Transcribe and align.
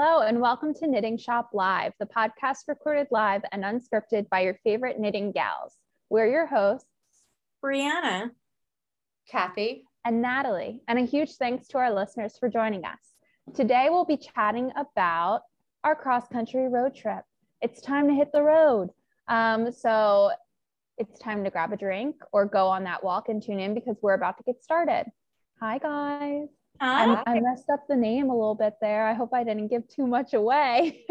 Hello, 0.00 0.20
and 0.20 0.40
welcome 0.40 0.72
to 0.74 0.86
Knitting 0.86 1.18
Shop 1.18 1.50
Live, 1.52 1.92
the 1.98 2.06
podcast 2.06 2.68
recorded 2.68 3.08
live 3.10 3.42
and 3.50 3.64
unscripted 3.64 4.28
by 4.28 4.42
your 4.42 4.54
favorite 4.62 5.00
knitting 5.00 5.32
gals. 5.32 5.74
We're 6.08 6.30
your 6.30 6.46
hosts, 6.46 6.86
Brianna, 7.60 8.30
Kathy, 9.28 9.82
and 10.04 10.22
Natalie, 10.22 10.82
and 10.86 11.00
a 11.00 11.04
huge 11.04 11.32
thanks 11.32 11.66
to 11.68 11.78
our 11.78 11.92
listeners 11.92 12.38
for 12.38 12.48
joining 12.48 12.84
us. 12.84 13.00
Today, 13.56 13.88
we'll 13.90 14.04
be 14.04 14.18
chatting 14.18 14.70
about 14.76 15.42
our 15.82 15.96
cross 15.96 16.28
country 16.28 16.68
road 16.68 16.94
trip. 16.94 17.24
It's 17.60 17.80
time 17.80 18.06
to 18.06 18.14
hit 18.14 18.30
the 18.32 18.44
road. 18.44 18.90
Um, 19.26 19.72
so, 19.72 20.30
it's 20.96 21.18
time 21.18 21.42
to 21.42 21.50
grab 21.50 21.72
a 21.72 21.76
drink 21.76 22.14
or 22.30 22.44
go 22.44 22.68
on 22.68 22.84
that 22.84 23.02
walk 23.02 23.30
and 23.30 23.42
tune 23.42 23.58
in 23.58 23.74
because 23.74 23.96
we're 24.00 24.14
about 24.14 24.36
to 24.36 24.44
get 24.44 24.62
started. 24.62 25.06
Hi, 25.60 25.78
guys. 25.78 26.57
I, 26.80 27.22
I 27.26 27.40
messed 27.40 27.68
up 27.70 27.86
the 27.88 27.96
name 27.96 28.30
a 28.30 28.34
little 28.34 28.54
bit 28.54 28.74
there. 28.80 29.06
I 29.06 29.14
hope 29.14 29.30
I 29.32 29.44
didn't 29.44 29.68
give 29.68 29.88
too 29.88 30.06
much 30.06 30.34
away. 30.34 31.04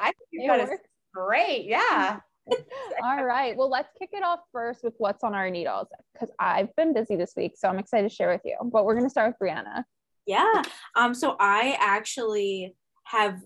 I 0.00 0.06
think 0.06 0.16
you 0.32 0.46
got 0.48 0.60
it 0.68 0.80
great. 1.14 1.66
Yeah. 1.66 2.20
All 3.02 3.24
right. 3.24 3.56
Well, 3.56 3.70
let's 3.70 3.88
kick 3.98 4.10
it 4.12 4.22
off 4.22 4.40
first 4.52 4.84
with 4.84 4.94
what's 4.98 5.24
on 5.24 5.34
our 5.34 5.48
needles 5.48 5.88
because 6.12 6.30
I've 6.38 6.74
been 6.76 6.92
busy 6.92 7.16
this 7.16 7.32
week, 7.36 7.52
so 7.56 7.68
I'm 7.68 7.78
excited 7.78 8.08
to 8.08 8.14
share 8.14 8.28
with 8.30 8.42
you. 8.44 8.56
But 8.64 8.84
we're 8.84 8.94
going 8.94 9.06
to 9.06 9.10
start 9.10 9.34
with 9.38 9.48
Brianna. 9.48 9.84
Yeah. 10.26 10.62
Um. 10.94 11.14
So 11.14 11.36
I 11.38 11.76
actually 11.80 12.74
have 13.04 13.40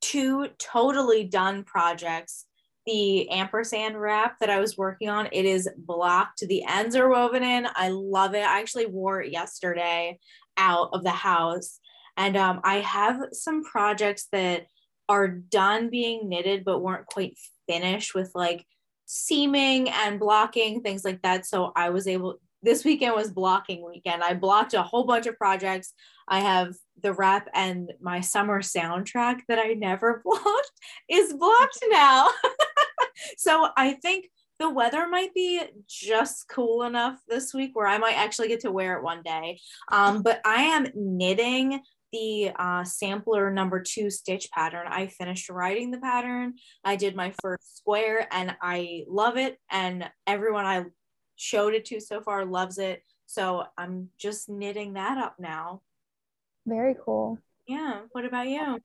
two 0.00 0.48
totally 0.58 1.24
done 1.24 1.64
projects. 1.64 2.46
The 2.86 3.28
ampersand 3.30 4.00
wrap 4.00 4.38
that 4.40 4.50
I 4.50 4.58
was 4.58 4.76
working 4.76 5.08
on, 5.08 5.28
it 5.32 5.44
is 5.44 5.68
blocked. 5.76 6.40
The 6.40 6.64
ends 6.66 6.96
are 6.96 7.08
woven 7.08 7.44
in. 7.44 7.68
I 7.74 7.90
love 7.90 8.34
it. 8.34 8.42
I 8.42 8.58
actually 8.58 8.86
wore 8.86 9.20
it 9.20 9.30
yesterday 9.32 10.18
out 10.60 10.90
of 10.92 11.02
the 11.02 11.10
house. 11.10 11.80
And 12.16 12.36
um, 12.36 12.60
I 12.62 12.76
have 12.76 13.28
some 13.32 13.64
projects 13.64 14.28
that 14.32 14.66
are 15.08 15.26
done 15.26 15.90
being 15.90 16.28
knitted 16.28 16.64
but 16.64 16.80
weren't 16.80 17.06
quite 17.06 17.36
finished 17.68 18.14
with 18.14 18.30
like 18.34 18.64
seaming 19.06 19.88
and 19.88 20.20
blocking, 20.20 20.82
things 20.82 21.04
like 21.04 21.22
that. 21.22 21.46
So 21.46 21.72
I 21.74 21.90
was 21.90 22.06
able, 22.06 22.36
this 22.62 22.84
weekend 22.84 23.16
was 23.16 23.32
blocking 23.32 23.84
weekend. 23.84 24.22
I 24.22 24.34
blocked 24.34 24.74
a 24.74 24.82
whole 24.82 25.04
bunch 25.04 25.26
of 25.26 25.36
projects. 25.36 25.94
I 26.28 26.40
have 26.40 26.74
the 27.02 27.14
wrap 27.14 27.48
and 27.54 27.90
my 28.00 28.20
summer 28.20 28.60
soundtrack 28.60 29.40
that 29.48 29.58
I 29.58 29.72
never 29.72 30.22
blocked 30.24 30.72
is 31.08 31.32
blocked 31.32 31.82
now. 31.88 32.28
so 33.38 33.68
I 33.76 33.94
think 33.94 34.26
the 34.60 34.70
weather 34.70 35.08
might 35.08 35.34
be 35.34 35.62
just 35.88 36.46
cool 36.48 36.82
enough 36.82 37.18
this 37.26 37.54
week 37.54 37.70
where 37.74 37.86
I 37.86 37.96
might 37.96 38.16
actually 38.16 38.48
get 38.48 38.60
to 38.60 38.70
wear 38.70 38.98
it 38.98 39.02
one 39.02 39.22
day. 39.22 39.58
Um, 39.90 40.22
but 40.22 40.40
I 40.44 40.62
am 40.64 40.86
knitting 40.94 41.80
the 42.12 42.50
uh, 42.56 42.84
sampler 42.84 43.50
number 43.50 43.82
two 43.82 44.10
stitch 44.10 44.50
pattern. 44.52 44.86
I 44.86 45.06
finished 45.06 45.48
writing 45.48 45.90
the 45.90 45.98
pattern. 45.98 46.54
I 46.84 46.96
did 46.96 47.16
my 47.16 47.32
first 47.40 47.78
square 47.78 48.28
and 48.30 48.54
I 48.60 49.04
love 49.08 49.38
it. 49.38 49.58
And 49.70 50.08
everyone 50.26 50.66
I 50.66 50.84
showed 51.36 51.72
it 51.72 51.86
to 51.86 52.00
so 52.00 52.20
far 52.20 52.44
loves 52.44 52.76
it. 52.76 53.02
So 53.24 53.64
I'm 53.78 54.10
just 54.18 54.50
knitting 54.50 54.92
that 54.92 55.16
up 55.16 55.36
now. 55.38 55.80
Very 56.66 56.96
cool. 57.02 57.38
Yeah. 57.66 58.00
What 58.12 58.26
about 58.26 58.48
you? 58.48 58.78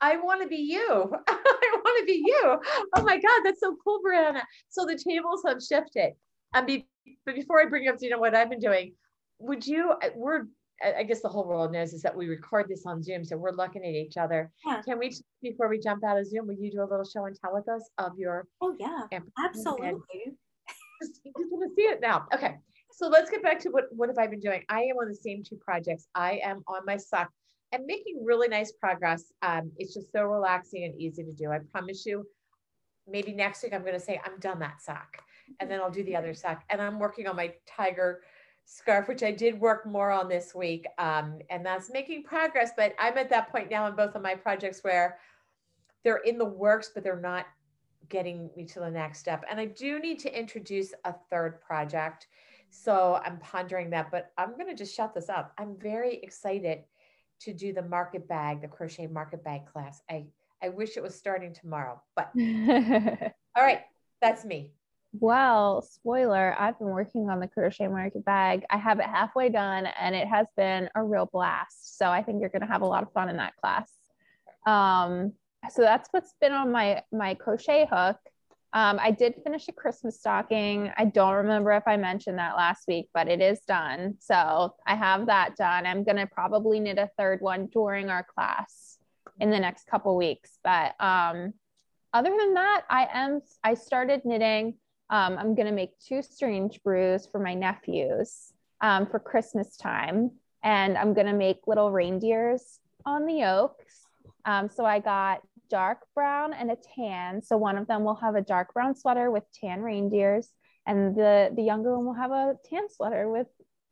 I 0.00 0.16
want 0.16 0.42
to 0.42 0.48
be 0.48 0.56
you. 0.56 1.12
I 1.28 1.81
want 1.92 2.08
to 2.08 2.12
be 2.12 2.22
you. 2.24 2.60
Oh 2.96 3.02
my 3.02 3.16
God, 3.16 3.40
that's 3.44 3.60
so 3.60 3.76
cool, 3.82 4.00
Brianna. 4.06 4.42
So 4.68 4.84
the 4.84 4.96
tables 4.96 5.42
have 5.46 5.62
shifted. 5.62 6.12
And 6.54 6.66
be, 6.66 6.86
but 7.24 7.34
before 7.34 7.60
I 7.60 7.66
bring 7.66 7.88
up, 7.88 7.96
you 8.00 8.10
know, 8.10 8.18
what 8.18 8.34
I've 8.34 8.50
been 8.50 8.60
doing, 8.60 8.94
would 9.38 9.66
you, 9.66 9.94
we're, 10.14 10.44
I 10.84 11.04
guess 11.04 11.22
the 11.22 11.28
whole 11.28 11.46
world 11.46 11.72
knows 11.72 11.92
is 11.92 12.02
that 12.02 12.16
we 12.16 12.28
record 12.28 12.66
this 12.68 12.84
on 12.86 13.02
Zoom. 13.02 13.24
So 13.24 13.36
we're 13.36 13.52
looking 13.52 13.84
at 13.84 13.94
each 13.94 14.16
other. 14.16 14.50
Yeah. 14.66 14.82
Can 14.82 14.98
we, 14.98 15.16
before 15.40 15.68
we 15.68 15.78
jump 15.78 16.04
out 16.04 16.18
of 16.18 16.26
Zoom, 16.26 16.46
will 16.46 16.54
you 16.54 16.70
do 16.70 16.82
a 16.82 16.88
little 16.90 17.04
show 17.04 17.26
and 17.26 17.36
tell 17.36 17.54
with 17.54 17.68
us 17.68 17.88
of 17.98 18.18
your? 18.18 18.46
Oh 18.60 18.74
yeah, 18.78 19.02
absolutely. 19.38 19.92
just, 21.02 21.20
just 21.24 21.50
want 21.50 21.70
to 21.70 21.74
see 21.74 21.86
it 21.88 22.00
now. 22.00 22.26
Okay. 22.34 22.56
So 22.90 23.08
let's 23.08 23.30
get 23.30 23.42
back 23.42 23.58
to 23.60 23.70
what, 23.70 23.84
what 23.90 24.08
have 24.08 24.18
I 24.18 24.26
been 24.26 24.40
doing? 24.40 24.64
I 24.68 24.82
am 24.82 24.96
on 24.96 25.08
the 25.08 25.14
same 25.14 25.42
two 25.42 25.56
projects. 25.56 26.08
I 26.14 26.40
am 26.44 26.62
on 26.66 26.84
my 26.84 26.96
sock 26.96 27.30
and 27.72 27.86
making 27.86 28.24
really 28.24 28.48
nice 28.48 28.70
progress. 28.72 29.32
Um, 29.42 29.72
it's 29.78 29.94
just 29.94 30.12
so 30.12 30.24
relaxing 30.24 30.84
and 30.84 30.94
easy 31.00 31.24
to 31.24 31.32
do. 31.32 31.50
I 31.50 31.58
promise 31.72 32.04
you, 32.06 32.26
maybe 33.08 33.32
next 33.32 33.62
week 33.62 33.72
I'm 33.72 33.82
going 33.82 33.94
to 33.94 34.00
say, 34.00 34.20
I'm 34.24 34.38
done 34.38 34.58
that 34.60 34.80
sock. 34.82 35.18
And 35.58 35.70
then 35.70 35.80
I'll 35.80 35.90
do 35.90 36.04
the 36.04 36.14
other 36.14 36.34
sock. 36.34 36.62
And 36.70 36.80
I'm 36.80 36.98
working 36.98 37.26
on 37.26 37.36
my 37.36 37.52
tiger 37.66 38.20
scarf, 38.64 39.08
which 39.08 39.22
I 39.22 39.32
did 39.32 39.58
work 39.58 39.86
more 39.86 40.10
on 40.10 40.28
this 40.28 40.54
week. 40.54 40.86
Um, 40.98 41.38
and 41.50 41.64
that's 41.64 41.90
making 41.90 42.24
progress. 42.24 42.70
But 42.76 42.94
I'm 42.98 43.18
at 43.18 43.30
that 43.30 43.50
point 43.50 43.70
now 43.70 43.86
in 43.86 43.96
both 43.96 44.14
of 44.14 44.22
my 44.22 44.34
projects 44.34 44.84
where 44.84 45.18
they're 46.04 46.18
in 46.18 46.38
the 46.38 46.44
works, 46.44 46.90
but 46.94 47.02
they're 47.02 47.20
not 47.20 47.46
getting 48.08 48.50
me 48.56 48.64
to 48.66 48.80
the 48.80 48.90
next 48.90 49.18
step. 49.18 49.44
And 49.50 49.58
I 49.58 49.66
do 49.66 49.98
need 49.98 50.18
to 50.20 50.38
introduce 50.38 50.92
a 51.04 51.14
third 51.30 51.60
project. 51.60 52.28
So 52.70 53.20
I'm 53.24 53.38
pondering 53.38 53.90
that, 53.90 54.10
but 54.10 54.32
I'm 54.38 54.52
going 54.52 54.68
to 54.68 54.74
just 54.74 54.94
shut 54.94 55.14
this 55.14 55.28
up. 55.28 55.52
I'm 55.58 55.76
very 55.78 56.16
excited 56.16 56.84
to 57.44 57.52
do 57.52 57.72
the 57.72 57.82
market 57.82 58.28
bag, 58.28 58.60
the 58.60 58.68
crochet 58.68 59.06
market 59.06 59.44
bag 59.44 59.66
class. 59.66 60.02
I, 60.10 60.26
I 60.62 60.68
wish 60.68 60.96
it 60.96 61.02
was 61.02 61.14
starting 61.14 61.52
tomorrow, 61.52 62.00
but 62.14 62.30
all 63.56 63.64
right, 63.64 63.80
that's 64.20 64.44
me. 64.44 64.72
Well, 65.20 65.82
spoiler, 65.82 66.56
I've 66.58 66.78
been 66.78 66.88
working 66.88 67.28
on 67.28 67.38
the 67.38 67.46
crochet 67.46 67.88
market 67.88 68.24
bag. 68.24 68.64
I 68.70 68.78
have 68.78 68.98
it 68.98 69.04
halfway 69.04 69.50
done 69.50 69.86
and 70.00 70.14
it 70.14 70.26
has 70.26 70.46
been 70.56 70.88
a 70.94 71.02
real 71.02 71.28
blast. 71.30 71.98
So 71.98 72.08
I 72.08 72.22
think 72.22 72.40
you're 72.40 72.48
going 72.48 72.62
to 72.62 72.68
have 72.68 72.80
a 72.80 72.86
lot 72.86 73.02
of 73.02 73.12
fun 73.12 73.28
in 73.28 73.36
that 73.36 73.54
class. 73.56 73.90
Um, 74.66 75.32
so 75.70 75.82
that's 75.82 76.08
what's 76.12 76.34
been 76.40 76.52
on 76.52 76.72
my 76.72 77.02
my 77.12 77.34
crochet 77.34 77.86
hook. 77.90 78.16
Um, 78.74 78.98
I 79.00 79.10
did 79.10 79.34
finish 79.44 79.68
a 79.68 79.72
Christmas 79.72 80.18
stocking. 80.18 80.90
I 80.96 81.04
don't 81.04 81.34
remember 81.34 81.72
if 81.72 81.82
I 81.86 81.96
mentioned 81.98 82.38
that 82.38 82.56
last 82.56 82.88
week, 82.88 83.08
but 83.12 83.28
it 83.28 83.40
is 83.42 83.60
done. 83.60 84.14
So 84.18 84.74
I 84.86 84.94
have 84.94 85.26
that 85.26 85.56
done. 85.56 85.84
I'm 85.84 86.04
going 86.04 86.16
to 86.16 86.26
probably 86.26 86.80
knit 86.80 86.98
a 86.98 87.10
third 87.18 87.42
one 87.42 87.66
during 87.66 88.08
our 88.08 88.24
class 88.24 88.98
in 89.40 89.50
the 89.50 89.60
next 89.60 89.86
couple 89.86 90.16
weeks. 90.16 90.58
But 90.64 90.94
um, 91.00 91.52
other 92.14 92.30
than 92.30 92.54
that, 92.54 92.84
I 92.88 93.08
am, 93.12 93.40
I 93.62 93.74
started 93.74 94.22
knitting. 94.24 94.74
Um, 95.10 95.36
I'm 95.36 95.54
going 95.54 95.66
to 95.66 95.72
make 95.72 95.90
two 95.98 96.22
strange 96.22 96.82
brews 96.82 97.26
for 97.30 97.40
my 97.40 97.52
nephews 97.52 98.54
um, 98.80 99.06
for 99.06 99.18
Christmas 99.18 99.76
time. 99.76 100.30
And 100.64 100.96
I'm 100.96 101.12
going 101.12 101.26
to 101.26 101.34
make 101.34 101.58
little 101.66 101.90
reindeers 101.90 102.78
on 103.04 103.26
the 103.26 103.34
yokes. 103.34 104.06
Um, 104.46 104.70
so 104.70 104.84
I 104.84 104.98
got 104.98 105.42
dark 105.68 105.98
brown 106.14 106.52
and 106.52 106.70
a 106.70 106.76
tan. 106.96 107.42
So 107.42 107.56
one 107.56 107.76
of 107.78 107.86
them 107.86 108.04
will 108.04 108.16
have 108.16 108.34
a 108.34 108.42
dark 108.42 108.74
brown 108.74 108.94
sweater 108.94 109.30
with 109.30 109.44
tan 109.60 109.82
reindeers, 109.82 110.48
and 110.86 111.14
the 111.16 111.50
the 111.54 111.62
younger 111.62 111.96
one 111.96 112.06
will 112.06 112.14
have 112.14 112.30
a 112.32 112.54
tan 112.68 112.88
sweater 112.90 113.28
with 113.30 113.46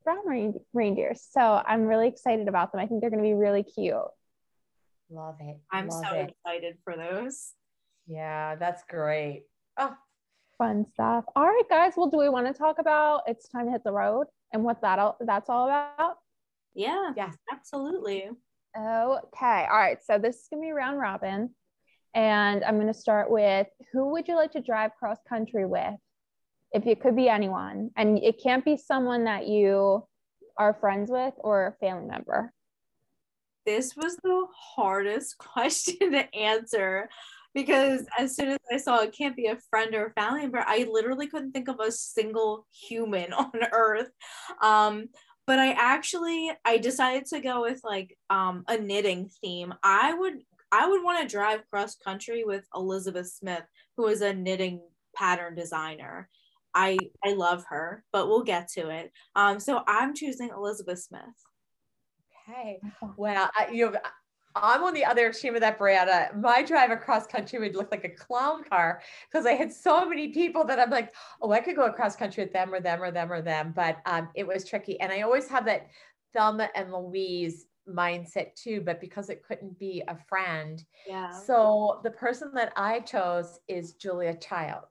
brown 0.04 0.26
rein- 0.26 0.60
reindeers. 0.72 1.26
So 1.30 1.40
I'm 1.40 1.82
really 1.86 2.08
excited 2.08 2.48
about 2.48 2.72
them. 2.72 2.80
I 2.80 2.86
think 2.86 3.00
they're 3.00 3.10
going 3.10 3.22
to 3.22 3.28
be 3.28 3.34
really 3.34 3.62
cute. 3.62 3.94
Love 5.10 5.36
it. 5.40 5.58
I'm 5.70 5.88
Love 5.88 6.04
so 6.08 6.14
it. 6.14 6.30
excited 6.44 6.78
for 6.84 6.96
those. 6.96 7.52
Yeah, 8.06 8.56
that's 8.56 8.82
great. 8.88 9.44
Oh, 9.76 9.94
fun 10.56 10.86
stuff. 10.92 11.24
All 11.36 11.44
right, 11.46 11.62
guys. 11.68 11.94
Well, 11.96 12.08
do 12.08 12.16
we 12.18 12.28
want 12.28 12.46
to 12.46 12.52
talk 12.52 12.78
about 12.78 13.22
it's 13.26 13.48
time 13.48 13.66
to 13.66 13.72
hit 13.72 13.84
the 13.84 13.92
road 13.92 14.26
and 14.52 14.62
what 14.64 14.80
that 14.82 14.98
all, 14.98 15.16
that's 15.20 15.48
all 15.50 15.66
about? 15.66 16.16
Yeah. 16.74 17.12
Yes, 17.16 17.36
absolutely. 17.52 18.30
Okay. 18.76 19.66
All 19.70 19.78
right. 19.78 19.98
So 20.04 20.18
this 20.18 20.36
is 20.36 20.48
gonna 20.50 20.62
be 20.62 20.70
round 20.70 20.98
robin. 21.00 21.50
And 22.14 22.64
I'm 22.64 22.76
going 22.76 22.86
to 22.86 22.94
start 22.94 23.30
with 23.30 23.66
who 23.92 24.10
would 24.10 24.26
you 24.26 24.36
like 24.36 24.52
to 24.52 24.60
drive 24.60 24.92
cross 24.98 25.18
country 25.28 25.66
with? 25.66 25.94
If 26.72 26.86
it 26.86 27.00
could 27.00 27.16
be 27.16 27.28
anyone, 27.28 27.90
and 27.96 28.18
it 28.18 28.40
can't 28.42 28.64
be 28.64 28.76
someone 28.76 29.24
that 29.24 29.48
you 29.48 30.06
are 30.56 30.74
friends 30.74 31.10
with 31.10 31.34
or 31.38 31.66
a 31.66 31.72
family 31.84 32.06
member. 32.06 32.52
This 33.66 33.96
was 33.96 34.16
the 34.16 34.46
hardest 34.54 35.38
question 35.38 36.12
to 36.12 36.34
answer 36.34 37.08
because 37.54 38.06
as 38.18 38.36
soon 38.36 38.48
as 38.50 38.58
I 38.70 38.76
saw 38.76 39.00
it 39.00 39.14
can't 39.16 39.36
be 39.36 39.46
a 39.46 39.58
friend 39.70 39.94
or 39.94 40.06
a 40.06 40.12
family 40.12 40.42
member, 40.42 40.62
I 40.64 40.86
literally 40.90 41.26
couldn't 41.26 41.52
think 41.52 41.68
of 41.68 41.80
a 41.80 41.90
single 41.90 42.66
human 42.72 43.32
on 43.32 43.52
earth. 43.72 44.10
Um, 44.62 45.08
but 45.46 45.58
I 45.58 45.72
actually 45.72 46.50
I 46.64 46.78
decided 46.78 47.26
to 47.26 47.40
go 47.40 47.62
with 47.62 47.80
like 47.82 48.16
um, 48.28 48.64
a 48.68 48.78
knitting 48.78 49.30
theme. 49.42 49.74
I 49.82 50.14
would 50.14 50.38
I 50.72 50.88
would 50.88 51.02
want 51.02 51.20
to 51.20 51.32
drive 51.32 51.68
cross 51.70 51.96
country 51.96 52.44
with 52.44 52.64
Elizabeth 52.74 53.28
Smith, 53.28 53.64
who 53.96 54.06
is 54.06 54.20
a 54.20 54.32
knitting 54.34 54.80
pattern 55.16 55.54
designer. 55.54 56.28
I 56.74 56.98
I 57.24 57.32
love 57.32 57.64
her, 57.68 58.04
but 58.12 58.28
we'll 58.28 58.44
get 58.44 58.68
to 58.72 58.90
it. 58.90 59.12
Um, 59.34 59.58
so 59.58 59.82
I'm 59.86 60.14
choosing 60.14 60.50
Elizabeth 60.50 61.00
Smith. 61.00 61.22
Okay. 62.48 62.80
Well, 63.16 63.50
I, 63.58 63.70
you 63.72 63.90
know, 63.90 63.98
I'm 64.54 64.82
on 64.82 64.94
the 64.94 65.04
other 65.04 65.28
extreme 65.28 65.54
of 65.54 65.60
that, 65.60 65.78
Brianna. 65.78 66.36
My 66.36 66.62
drive 66.62 66.90
across 66.90 67.26
country 67.26 67.58
would 67.58 67.76
look 67.76 67.90
like 67.90 68.04
a 68.04 68.08
clown 68.08 68.64
car 68.64 69.00
because 69.30 69.46
I 69.46 69.52
had 69.52 69.72
so 69.72 70.04
many 70.04 70.28
people 70.28 70.64
that 70.64 70.78
I'm 70.78 70.90
like, 70.90 71.14
oh, 71.40 71.52
I 71.52 71.60
could 71.60 71.76
go 71.76 71.86
across 71.86 72.16
country 72.16 72.44
with 72.44 72.52
them 72.52 72.74
or 72.74 72.80
them 72.80 73.02
or 73.02 73.10
them 73.10 73.32
or 73.32 73.42
them. 73.42 73.72
But 73.74 73.98
um, 74.06 74.28
it 74.34 74.46
was 74.46 74.68
tricky. 74.68 74.98
And 75.00 75.12
I 75.12 75.22
always 75.22 75.48
have 75.48 75.66
that 75.66 75.88
Thelma 76.32 76.68
and 76.74 76.92
Louise 76.92 77.66
mindset 77.94 78.54
too, 78.54 78.80
but 78.80 79.00
because 79.00 79.30
it 79.30 79.42
couldn't 79.46 79.78
be 79.78 80.02
a 80.08 80.16
friend. 80.28 80.82
Yeah. 81.06 81.30
So 81.30 82.00
the 82.04 82.10
person 82.10 82.52
that 82.54 82.72
I 82.76 83.00
chose 83.00 83.58
is 83.68 83.94
Julia 83.94 84.34
Child. 84.34 84.84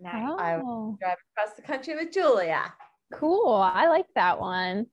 Nice. 0.00 0.30
I 0.38 0.60
Oh, 0.64 0.96
drive 1.00 1.16
across 1.36 1.54
the 1.56 1.62
country 1.62 1.94
with 1.96 2.12
Julia. 2.12 2.72
cool. 3.12 3.54
I 3.54 3.86
like 3.88 4.06
that 4.14 4.38
one. 4.40 4.86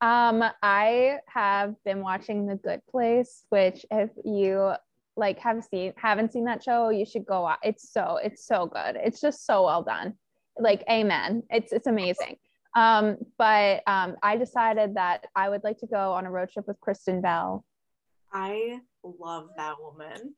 Um, 0.00 0.44
I 0.62 1.18
have 1.26 1.74
been 1.84 2.00
watching 2.02 2.46
The 2.46 2.54
Good 2.56 2.82
Place, 2.88 3.44
which 3.50 3.84
if 3.90 4.10
you 4.24 4.72
like 5.16 5.40
have 5.40 5.64
seen 5.64 5.92
haven't 5.96 6.32
seen 6.32 6.44
that 6.44 6.62
show, 6.62 6.90
you 6.90 7.04
should 7.04 7.26
go 7.26 7.42
watch. 7.42 7.58
It's 7.64 7.92
so 7.92 8.18
it's 8.22 8.46
so 8.46 8.66
good. 8.66 8.96
It's 8.96 9.20
just 9.20 9.44
so 9.44 9.64
well 9.64 9.82
done. 9.82 10.14
Like 10.56 10.84
amen. 10.88 11.42
It's 11.50 11.72
it's 11.72 11.88
amazing. 11.88 12.36
Um, 12.78 13.16
but 13.38 13.82
um, 13.88 14.14
I 14.22 14.36
decided 14.36 14.94
that 14.94 15.26
I 15.34 15.48
would 15.48 15.64
like 15.64 15.78
to 15.78 15.86
go 15.88 16.12
on 16.12 16.26
a 16.26 16.30
road 16.30 16.50
trip 16.52 16.68
with 16.68 16.78
Kristen 16.80 17.20
Bell. 17.20 17.64
I 18.32 18.78
love 19.02 19.48
that 19.56 19.74
woman. 19.80 20.34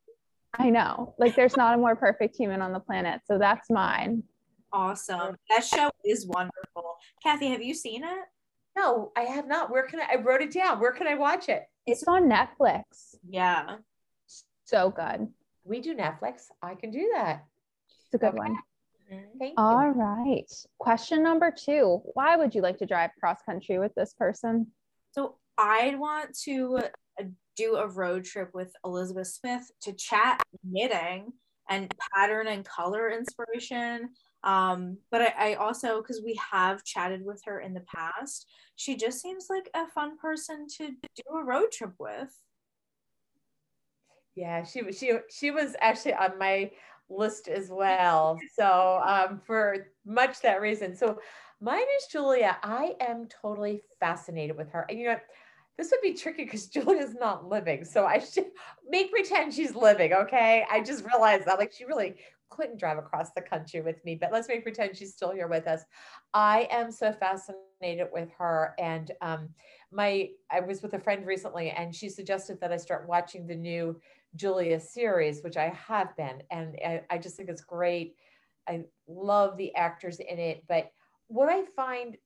I 0.58 0.70
know, 0.70 1.14
like 1.19 1.37
there's 1.37 1.56
not 1.56 1.75
a 1.75 1.78
more 1.78 1.94
perfect 1.94 2.34
human 2.37 2.62
on 2.62 2.72
the 2.72 2.81
planet, 2.81 3.20
so 3.26 3.38
that's 3.38 3.69
mine. 3.69 4.22
Awesome. 4.72 5.37
That 5.50 5.64
show 5.64 5.90
is 6.04 6.26
wonderful. 6.26 6.96
Kathy, 7.22 7.48
have 7.50 7.62
you 7.62 7.75
seen 7.75 8.04
it? 8.04 8.25
No, 8.76 9.12
I 9.16 9.22
have 9.22 9.46
not. 9.46 9.70
Where 9.70 9.87
can 9.87 10.00
I? 10.00 10.14
I 10.14 10.22
wrote 10.22 10.40
it 10.40 10.52
down. 10.52 10.81
Where 10.81 10.92
can 10.92 11.06
I 11.06 11.16
watch 11.16 11.48
it? 11.48 11.64
It's 11.87 12.04
on 12.04 12.28
Netflix. 12.28 13.16
Yeah. 13.28 13.76
So 14.64 14.90
good. 14.90 15.28
We 15.64 15.81
do 15.81 15.94
Netflix. 15.94 16.44
I 16.62 16.75
can 16.75 16.90
do 16.90 17.10
that. 17.14 17.44
It's 18.06 18.14
a 18.14 18.19
good 18.19 18.28
Okay. 18.28 18.38
one. 18.38 18.56
Thank 19.11 19.25
you. 19.41 19.55
All 19.57 19.89
right. 19.89 20.51
Question 20.79 21.23
number 21.23 21.51
two. 21.51 22.01
Why 22.15 22.37
would 22.37 22.55
you 22.55 22.62
like 22.62 22.79
to 22.79 22.87
drive 22.87 23.11
cross 23.19 23.39
country 23.45 23.79
with 23.79 23.95
this 23.95 24.15
person? 24.15 24.69
So 25.12 25.37
I'd 25.59 25.99
want 25.99 26.37
to 26.45 26.81
uh, 27.19 27.25
do 27.57 27.77
a 27.77 27.89
road 27.89 28.25
trip 28.25 28.51
with 28.55 28.73
Elizabeth 28.85 29.27
Smith 29.27 29.71
to 29.83 29.93
chat 29.93 30.41
knitting 30.65 31.33
and 31.69 31.93
pattern 32.15 32.47
and 32.47 32.65
color 32.65 33.11
inspiration. 33.11 34.11
Um, 34.43 34.99
but 35.11 35.21
I, 35.23 35.53
I 35.53 35.55
also, 35.55 36.01
because 36.01 36.23
we 36.25 36.39
have 36.51 36.85
chatted 36.85 37.25
with 37.25 37.43
her 37.47 37.61
in 37.61 37.75
the 37.75 37.85
past, 37.95 38.47
she 38.77 38.97
just 38.97 39.21
seems 39.21 39.47
like 39.51 39.69
a 39.75 39.87
fun 39.89 40.17
person 40.19 40.67
to 40.79 40.89
do 40.89 41.37
a 41.37 41.45
road 41.45 41.73
trip 41.73 41.93
with. 41.99 42.31
Yeah, 44.37 44.65
she 44.65 44.83
was 44.83 44.99
she 44.99 45.12
she 45.29 45.51
was 45.51 45.75
actually 45.81 46.15
on 46.15 46.39
my 46.39 46.71
list 47.11 47.49
as 47.49 47.69
well. 47.71 48.39
So 48.55 49.01
um, 49.05 49.41
for 49.47 49.89
much 50.07 50.41
that 50.41 50.61
reason. 50.61 50.97
So 50.97 51.19
mine 51.61 51.81
is 51.99 52.07
Julia. 52.11 52.57
I 52.62 52.95
am 53.01 53.27
totally 53.27 53.83
fascinated 53.99 54.57
with 54.57 54.71
her. 54.71 54.87
And 54.89 54.99
you 54.99 55.07
know, 55.07 55.17
this 55.77 55.91
would 55.91 56.01
be 56.03 56.15
tricky 56.15 56.45
because 56.45 56.67
Julia's 56.69 57.15
not 57.15 57.49
living. 57.49 57.85
So 57.85 58.07
I 58.07 58.19
should 58.19 58.47
make 58.89 59.11
pretend 59.11 59.55
she's 59.55 59.75
living. 59.75 60.12
Okay. 60.12 60.65
I 60.71 60.81
just 60.81 61.05
realized 61.05 61.47
that 61.47 61.59
like 61.59 61.73
she 61.73 61.85
really 61.85 62.17
couldn't 62.51 62.81
drive 62.81 62.99
across 62.99 63.31
the 63.33 63.41
country 63.41 63.81
with 63.81 64.05
me, 64.05 64.17
but 64.17 64.33
let's 64.33 64.49
make 64.49 64.65
pretend 64.65 64.97
she's 64.97 65.12
still 65.12 65.31
here 65.31 65.47
with 65.47 65.67
us. 65.69 65.83
I 66.35 66.67
am 66.71 66.91
so 66.91 67.12
fascinated 67.12 68.09
with 68.12 68.29
her. 68.39 68.75
And 68.79 69.12
um, 69.21 69.51
my 69.93 70.31
I 70.51 70.61
was 70.61 70.83
with 70.83 70.95
a 70.95 70.99
friend 70.99 71.27
recently 71.27 71.71
and 71.71 71.95
she 71.95 72.09
suggested 72.09 72.61
that 72.61 72.73
I 72.73 72.77
start 72.77 73.09
watching 73.09 73.47
the 73.47 73.55
new 73.55 74.01
Julia 74.37 74.79
series, 74.79 75.43
which 75.43 75.56
I 75.56 75.69
have 75.88 76.17
been, 76.17 76.43
and 76.50 76.77
I, 76.85 77.03
I 77.11 77.19
just 77.19 77.37
think 77.37 77.49
it's 77.49 77.62
great. 77.62 78.15
I 78.69 78.85
love 79.09 79.56
the 79.56 79.75
actors 79.75 80.21
in 80.21 80.38
it, 80.38 80.65
but 80.69 80.91
what 81.27 81.49
I 81.49 81.65
find 81.77 82.17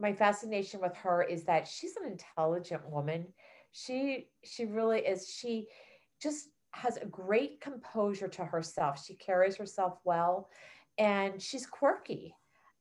my 0.00 0.12
fascination 0.12 0.80
with 0.80 0.94
her 0.96 1.22
is 1.22 1.44
that 1.44 1.66
she's 1.66 1.96
an 1.96 2.10
intelligent 2.10 2.88
woman. 2.88 3.26
She 3.72 4.28
she 4.44 4.64
really 4.64 5.00
is. 5.00 5.28
She 5.28 5.66
just 6.22 6.48
has 6.72 6.96
a 6.96 7.06
great 7.06 7.60
composure 7.60 8.28
to 8.28 8.44
herself. 8.44 9.04
She 9.04 9.14
carries 9.14 9.56
herself 9.56 9.98
well, 10.04 10.48
and 10.98 11.40
she's 11.40 11.66
quirky, 11.66 12.34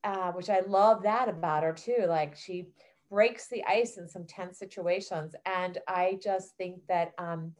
uh, 0.03 0.31
which 0.31 0.49
I 0.49 0.61
love 0.61 1.03
that 1.03 1.29
about 1.29 1.63
her 1.63 1.73
too. 1.73 2.05
Like 2.07 2.35
she 2.35 2.69
breaks 3.09 3.47
the 3.47 3.63
ice 3.65 3.97
in 3.97 4.07
some 4.07 4.25
tense 4.25 4.57
situations, 4.57 5.35
and 5.45 5.77
I 5.87 6.19
just 6.23 6.55
think 6.57 6.81
that. 6.87 7.13
Um, 7.19 7.53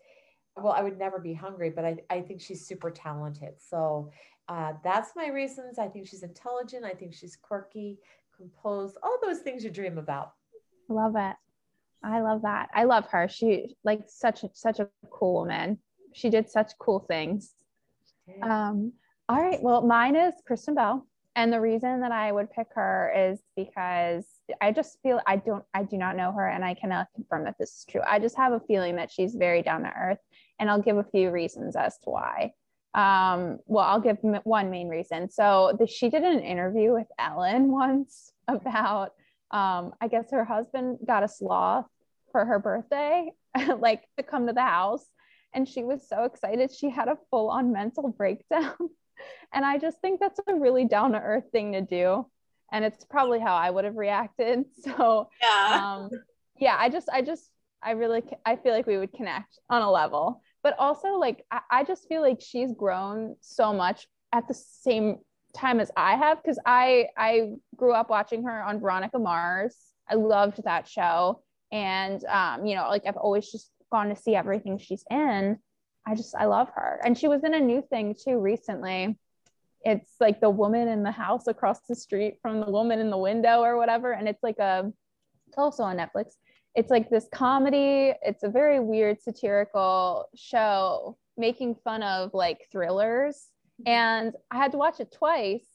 well, 0.62 0.74
I 0.74 0.81
would 0.81 0.98
never 0.98 1.19
be 1.19 1.33
hungry, 1.33 1.69
but 1.69 1.86
I, 1.86 1.98
I 2.09 2.21
think 2.21 2.42
she's 2.42 2.65
super 2.65 2.89
talented. 2.89 3.54
So 3.57 4.12
uh, 4.50 4.74
that's 4.83 5.12
my 5.15 5.27
reasons. 5.27 5.77
I 5.80 5.88
think 5.88 6.07
she's 6.07 6.24
intelligent. 6.24 6.86
I 6.86 6.92
think 6.92 7.13
she's 7.13 7.36
quirky, 7.36 8.00
composed, 8.36 8.98
all 9.04 9.18
those 9.21 9.39
things 9.39 9.63
you 9.63 9.69
dream 9.69 9.98
about. 9.98 10.33
Love 10.89 11.15
it. 11.15 11.36
I 12.04 12.21
love 12.21 12.44
that. 12.44 12.69
I 12.74 12.86
love 12.86 13.07
her. 13.07 13.27
She 13.27 13.75
like 13.83 14.01
such 14.07 14.45
such 14.54 14.80
a 14.80 14.88
cool 15.09 15.42
woman. 15.42 15.80
She 16.13 16.30
did 16.30 16.50
such 16.50 16.71
cool 16.80 17.00
things. 17.00 17.53
Um, 18.42 18.94
all 19.27 19.42
right. 19.42 19.62
Well, 19.62 19.81
mine 19.81 20.15
is 20.15 20.33
Kristen 20.45 20.75
Bell. 20.75 21.06
And 21.38 21.54
the 21.54 21.62
reason 21.62 22.01
that 22.01 22.12
I 22.12 22.31
would 22.31 22.51
pick 22.51 22.66
her 22.74 23.13
is 23.16 23.39
because 23.56 24.25
I 24.60 24.72
just 24.72 24.98
feel 25.04 25.22
I 25.28 25.36
don't 25.36 25.63
I 25.72 25.84
do 25.84 25.95
not 25.95 26.18
know 26.18 26.31
her 26.31 26.48
and 26.48 26.66
I 26.66 26.74
cannot 26.74 27.10
confirm 27.13 27.44
that 27.44 27.60
this 27.60 27.69
is 27.69 27.86
true. 27.88 28.01
I 28.06 28.18
just 28.18 28.36
have 28.38 28.54
a 28.54 28.60
feeling 28.62 28.95
that 28.95 29.12
she's 29.12 29.36
very 29.36 29.62
down 29.62 29.84
to 29.84 29.94
earth 29.95 30.18
and 30.60 30.68
I'll 30.68 30.81
give 30.81 30.98
a 30.98 31.04
few 31.04 31.30
reasons 31.30 31.75
as 31.75 32.00
to 32.00 32.10
why. 32.10 32.54
Um, 32.95 33.60
well, 33.68 33.86
I'll 33.86 34.01
give 34.01 34.18
one 34.45 34.72
main 34.72 34.89
reason. 34.89 35.30
So 35.30 35.78
the, 35.78 35.86
she 35.86 36.10
did 36.10 36.24
an 36.24 36.39
interview 36.39 36.92
with 36.92 37.07
Ellen 37.19 37.72
once 37.72 38.31
about 38.48 39.13
um, 39.51 39.94
I 40.01 40.07
guess 40.10 40.31
her 40.31 40.44
husband 40.44 40.98
got 41.06 41.22
a 41.22 41.28
sloth 41.28 41.86
for 42.31 42.45
her 42.45 42.57
birthday, 42.57 43.31
like 43.78 44.01
to 44.18 44.24
come 44.24 44.48
to 44.48 44.54
the 44.54 44.62
house. 44.63 45.06
And 45.54 45.69
she 45.69 45.84
was 45.84 46.10
so 46.10 46.24
excited. 46.24 46.72
She 46.72 46.89
had 46.89 47.07
a 47.07 47.18
full 47.30 47.51
on 47.51 47.72
mental 47.72 48.10
breakdown. 48.10 48.74
and 49.53 49.65
I 49.65 49.77
just 49.77 49.99
think 50.01 50.19
that's 50.19 50.39
a 50.47 50.55
really 50.55 50.85
down 50.85 51.13
to 51.13 51.19
earth 51.19 51.45
thing 51.51 51.73
to 51.73 51.81
do. 51.81 52.25
And 52.71 52.83
it's 52.83 53.05
probably 53.05 53.39
how 53.39 53.55
I 53.55 53.69
would 53.69 53.85
have 53.85 53.95
reacted. 53.95 54.65
So, 54.83 55.29
Yeah. 55.41 55.95
um, 55.97 56.09
yeah, 56.59 56.75
I 56.79 56.89
just, 56.89 57.07
I 57.11 57.21
just, 57.21 57.49
I 57.81 57.91
really, 57.91 58.23
I 58.45 58.55
feel 58.55 58.73
like 58.73 58.87
we 58.87 58.97
would 58.97 59.13
connect 59.13 59.59
on 59.69 59.81
a 59.81 59.89
level. 59.91 60.41
But 60.63 60.75
also, 60.79 61.13
like, 61.13 61.45
I, 61.51 61.61
I 61.71 61.83
just 61.83 62.07
feel 62.09 62.21
like 62.21 62.39
she's 62.41 62.73
grown 62.73 63.35
so 63.41 63.71
much 63.73 64.07
at 64.33 64.47
the 64.47 64.53
same 64.53 65.17
time 65.55 65.79
as 65.79 65.89
I 65.95 66.15
have 66.15 66.41
because 66.41 66.59
I 66.65 67.07
I 67.17 67.51
grew 67.75 67.93
up 67.93 68.09
watching 68.09 68.43
her 68.43 68.61
on 68.63 68.79
Veronica 68.79 69.17
Mars. 69.19 69.75
I 70.09 70.15
loved 70.15 70.63
that 70.63 70.87
show, 70.87 71.41
and 71.71 72.23
um, 72.25 72.65
you 72.65 72.75
know, 72.75 72.89
like 72.89 73.03
I've 73.07 73.17
always 73.17 73.49
just 73.51 73.71
gone 73.91 74.09
to 74.09 74.15
see 74.15 74.36
everything 74.36 74.77
she's 74.77 75.05
in. 75.09 75.57
I 76.07 76.15
just 76.15 76.33
I 76.35 76.45
love 76.45 76.69
her, 76.75 77.01
and 77.03 77.17
she 77.17 77.27
was 77.27 77.43
in 77.43 77.53
a 77.53 77.59
new 77.59 77.81
thing 77.81 78.15
too 78.15 78.39
recently. 78.39 79.17
It's 79.83 80.11
like 80.19 80.39
the 80.39 80.49
woman 80.49 80.87
in 80.87 81.03
the 81.03 81.11
house 81.11 81.47
across 81.47 81.81
the 81.81 81.95
street 81.95 82.39
from 82.41 82.61
the 82.61 82.71
woman 82.71 82.99
in 82.99 83.09
the 83.09 83.17
window 83.17 83.61
or 83.61 83.77
whatever, 83.77 84.13
and 84.13 84.27
it's 84.27 84.43
like 84.43 84.59
a. 84.59 84.91
It's 85.47 85.57
also 85.57 85.83
on 85.83 85.97
Netflix. 85.97 86.33
It's 86.75 86.91
like 86.91 87.09
this 87.09 87.27
comedy. 87.33 88.13
It's 88.21 88.43
a 88.43 88.49
very 88.49 88.79
weird 88.79 89.21
satirical 89.21 90.25
show 90.35 91.17
making 91.37 91.75
fun 91.83 92.03
of 92.03 92.33
like 92.33 92.67
thrillers 92.71 93.47
mm-hmm. 93.81 93.89
and 93.89 94.33
I 94.51 94.57
had 94.57 94.71
to 94.71 94.77
watch 94.77 94.99
it 94.99 95.11
twice. 95.11 95.65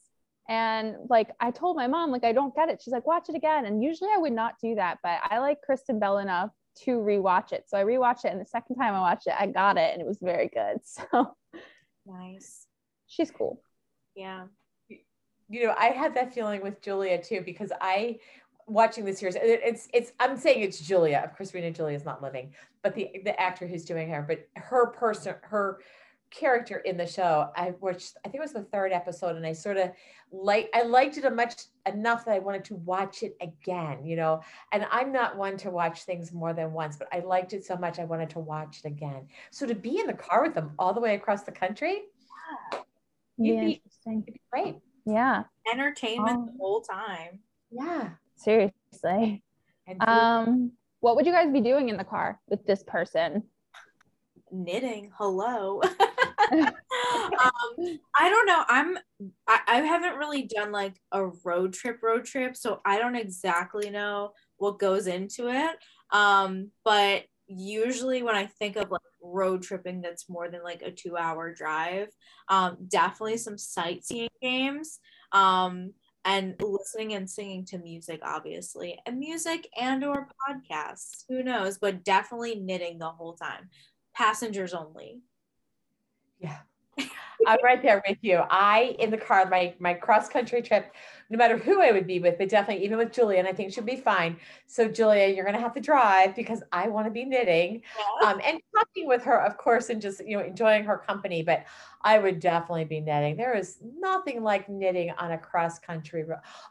And 0.49 0.97
like 1.09 1.31
I 1.41 1.51
told 1.53 1.77
my 1.77 1.87
mom, 1.87 2.11
like 2.11 2.25
I 2.25 2.33
don't 2.33 2.55
get 2.55 2.69
it. 2.69 2.81
She's 2.83 2.93
like, 2.93 3.07
watch 3.07 3.29
it 3.29 3.37
again. 3.37 3.65
And 3.65 3.83
usually 3.83 4.11
I 4.15 4.19
would 4.19 4.33
not 4.33 4.55
do 4.61 4.75
that, 4.75 4.99
but 5.03 5.21
I 5.23 5.39
like 5.39 5.63
Kristen 5.63 5.99
Bell 5.99 6.19
enough 6.19 6.51
to 6.85 6.99
rewatch 6.99 7.53
it. 7.53 7.65
So 7.69 7.77
I 7.79 7.85
rewatched 7.85 8.25
it, 8.25 8.33
and 8.33 8.41
the 8.41 8.47
second 8.47 8.77
time 8.77 8.95
I 8.95 9.01
watched 9.01 9.27
it, 9.27 9.35
I 9.39 9.47
got 9.47 9.77
it, 9.77 9.93
and 9.93 10.01
it 10.01 10.07
was 10.07 10.19
very 10.21 10.49
good. 10.49 10.79
So 10.85 11.37
Nice. 12.05 12.67
she's 13.07 13.31
cool. 13.31 13.63
Yeah. 14.17 14.47
You 15.49 15.67
know, 15.67 15.75
I 15.79 15.87
had 15.87 16.15
that 16.17 16.35
feeling 16.35 16.63
with 16.63 16.81
Julia 16.83 17.23
too 17.23 17.43
because 17.45 17.71
I 17.81 18.19
watching 18.67 19.05
the 19.05 19.15
series. 19.15 19.37
It's 19.41 19.89
it's 19.93 20.13
I'm 20.19 20.37
saying 20.37 20.63
it's 20.63 20.81
Julia. 20.81 21.23
Of 21.25 21.37
course, 21.37 21.53
we 21.53 21.61
know 21.61 21.71
Julia 21.71 21.97
is 21.97 22.05
not 22.05 22.23
living, 22.23 22.53
but 22.83 22.95
the 22.95 23.11
the 23.25 23.39
actor 23.41 23.67
who's 23.67 23.85
doing 23.85 24.09
her, 24.11 24.23
but 24.23 24.49
her 24.57 24.87
person, 24.87 25.35
her 25.43 25.81
character 26.33 26.79
in 26.79 26.97
the 26.97 27.07
show. 27.07 27.51
I 27.57 27.75
watched. 27.81 28.17
I 28.25 28.29
think 28.29 28.37
it 28.37 28.41
was 28.41 28.53
the 28.53 28.63
third 28.65 28.93
episode, 28.93 29.37
and 29.37 29.47
I 29.47 29.53
sort 29.53 29.77
of 29.77 29.91
like 30.33 30.71
I 30.75 30.83
liked 30.83 31.19
it 31.19 31.25
a 31.25 31.31
much 31.31 31.55
enough 31.87 32.25
that 32.25 32.33
I 32.35 32.39
wanted 32.39 32.65
to 32.67 32.75
watch 32.77 33.23
it 33.23 33.37
again. 33.41 34.05
You 34.05 34.17
know, 34.17 34.41
and 34.73 34.87
I'm 34.91 35.13
not 35.13 35.37
one 35.37 35.57
to 35.59 35.71
watch 35.71 36.05
things 36.05 36.33
more 36.33 36.53
than 36.53 36.73
once, 36.73 36.97
but 36.97 37.09
I 37.13 37.21
liked 37.21 37.53
it 37.53 37.65
so 37.65 37.77
much 37.77 37.99
I 37.99 38.05
wanted 38.05 38.31
to 38.31 38.39
watch 38.39 38.81
it 38.85 38.89
again. 38.89 39.29
So 39.51 39.67
to 39.67 39.75
be 39.75 40.01
in 40.01 40.07
the 40.07 40.15
car 40.15 40.43
with 40.43 40.55
them 40.55 40.73
all 40.79 40.93
the 40.95 41.01
way 41.01 41.15
across 41.15 41.43
the 41.43 41.53
country, 41.53 42.03
yeah, 42.71 42.81
You'd 43.39 43.61
be- 43.61 43.73
interesting. 43.75 44.23
it'd 44.27 44.35
be 44.35 44.41
great. 44.51 44.77
Yeah, 45.05 45.45
Entertainment 45.73 46.47
the 46.47 46.53
Oh. 46.53 46.57
whole 46.59 46.81
time. 46.81 47.41
Yeah. 47.71 48.11
seriously. 48.37 49.43
And 49.87 49.99
food 50.01 50.09
Um, 50.09 50.73
what 51.01 51.17
would 51.17 51.27
you 51.27 51.33
guys 51.33 51.51
be 51.53 51.61
doing 51.61 51.89
in 51.89 51.97
the 51.97 52.05
car 52.05 52.41
with 52.49 52.65
this 52.67 52.83
person? 52.85 53.43
Knitting. 54.51 55.11
Hello. 55.17 55.81
um, 56.53 57.99
I 58.19 58.29
don't 58.29 58.47
know. 58.47 58.65
I'm 58.69 58.99
I, 59.47 59.61
I 59.67 59.77
haven't 59.81 60.17
really 60.17 60.43
done 60.43 60.73
like 60.73 60.95
a 61.13 61.27
road 61.45 61.73
trip 61.73 61.99
road 62.03 62.25
trip, 62.25 62.57
so 62.57 62.81
I 62.85 62.99
don't 62.99 63.17
exactly 63.17 63.91
know 63.91 64.33
what 64.59 64.79
goes 64.79 65.07
into 65.07 65.49
it. 65.49 65.77
Um, 66.13 66.71
but 66.85 67.25
usually 67.47 68.23
when 68.23 68.37
I 68.37 68.47
think 68.47 68.77
of 68.77 68.91
like 68.91 69.01
road 69.23 69.63
tripping 69.63 70.01
that's 70.01 70.29
more 70.29 70.49
than 70.49 70.63
like 70.63 70.83
a 70.83 70.91
two 70.91 71.17
hour 71.17 71.53
drive, 71.55 72.09
um, 72.49 72.77
definitely 72.89 73.39
some 73.39 73.59
sightseeing 73.59 74.29
games. 74.41 74.99
Um, 75.33 75.93
and 76.25 76.55
listening 76.61 77.15
and 77.15 77.29
singing 77.29 77.65
to 77.65 77.79
music 77.79 78.21
obviously 78.23 78.97
and 79.07 79.19
music 79.19 79.69
and 79.77 80.05
or 80.05 80.29
podcasts 80.49 81.25
who 81.29 81.43
knows 81.43 81.79
but 81.79 82.05
definitely 82.05 82.55
knitting 82.55 82.99
the 82.99 83.09
whole 83.09 83.35
time 83.35 83.69
passengers 84.15 84.73
only 84.73 85.21
yeah 86.43 86.59
I'm 87.47 87.59
right 87.63 87.83
there 87.83 88.03
with 88.07 88.19
you. 88.23 88.43
I 88.51 88.97
in 88.99 89.11
the 89.11 89.17
car, 89.17 89.49
my 89.49 89.75
my 89.79 89.95
cross 89.95 90.29
country 90.29 90.63
trip, 90.63 90.95
no 91.31 91.39
matter 91.39 91.57
who 91.57 91.81
I 91.81 91.93
would 91.93 92.07
be 92.07 92.21
with, 92.21 92.39
but 92.39 92.49
definitely 92.49 92.85
even 92.85 92.99
with 92.99 93.13
Julia, 93.13 93.39
and 93.39 93.49
I 93.49 93.53
think 93.53 93.73
she'll 93.73 93.85
be 93.85 93.97
fine. 93.97 94.37
So 94.67 94.89
Julia, 94.89 95.29
you're 95.29 95.45
gonna 95.45 95.61
have 95.61 95.75
to 95.75 95.81
drive 95.81 96.37
because 96.37 96.63
I 96.73 96.89
want 96.89 97.07
to 97.07 97.11
be 97.11 97.25
knitting, 97.25 97.83
yeah. 98.23 98.29
um, 98.29 98.41
and 98.45 98.61
talking 98.75 99.09
with 99.09 99.25
her, 99.25 99.41
of 99.41 99.57
course, 99.57 99.91
and 99.91 100.01
just 100.01 100.25
you 100.27 100.37
know 100.37 100.45
enjoying 100.45 100.85
her 100.85 100.99
company. 100.99 101.43
But 101.43 101.65
I 102.03 102.19
would 102.19 102.41
definitely 102.41 102.85
be 102.85 103.01
knitting. 103.01 103.37
There 103.37 103.57
is 103.57 103.79
nothing 103.83 104.43
like 104.43 104.69
knitting 104.69 105.11
on 105.19 105.33
a 105.33 105.39
cross 105.39 105.79
country 105.79 106.25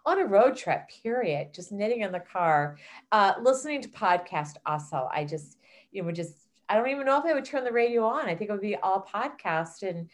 on 0.05 0.19
a 0.19 0.25
road 0.25 0.55
trip. 0.55 0.89
Period. 1.03 1.53
Just 1.53 1.71
knitting 1.71 2.01
in 2.01 2.11
the 2.11 2.19
car, 2.19 2.77
uh, 3.11 3.33
listening 3.41 3.81
to 3.81 3.89
podcast. 3.89 4.55
Also, 4.65 5.09
I 5.11 5.25
just 5.25 5.57
you 5.91 6.03
know 6.03 6.11
just 6.11 6.50
I 6.71 6.75
don't 6.75 6.87
even 6.87 7.05
know 7.05 7.19
if 7.19 7.25
I 7.25 7.33
would 7.33 7.43
turn 7.43 7.65
the 7.65 7.71
radio 7.73 8.05
on. 8.05 8.29
I 8.29 8.35
think 8.35 8.49
it 8.49 8.53
would 8.53 8.61
be 8.61 8.77
all 8.77 9.05
podcast 9.13 9.83
and 9.83 10.07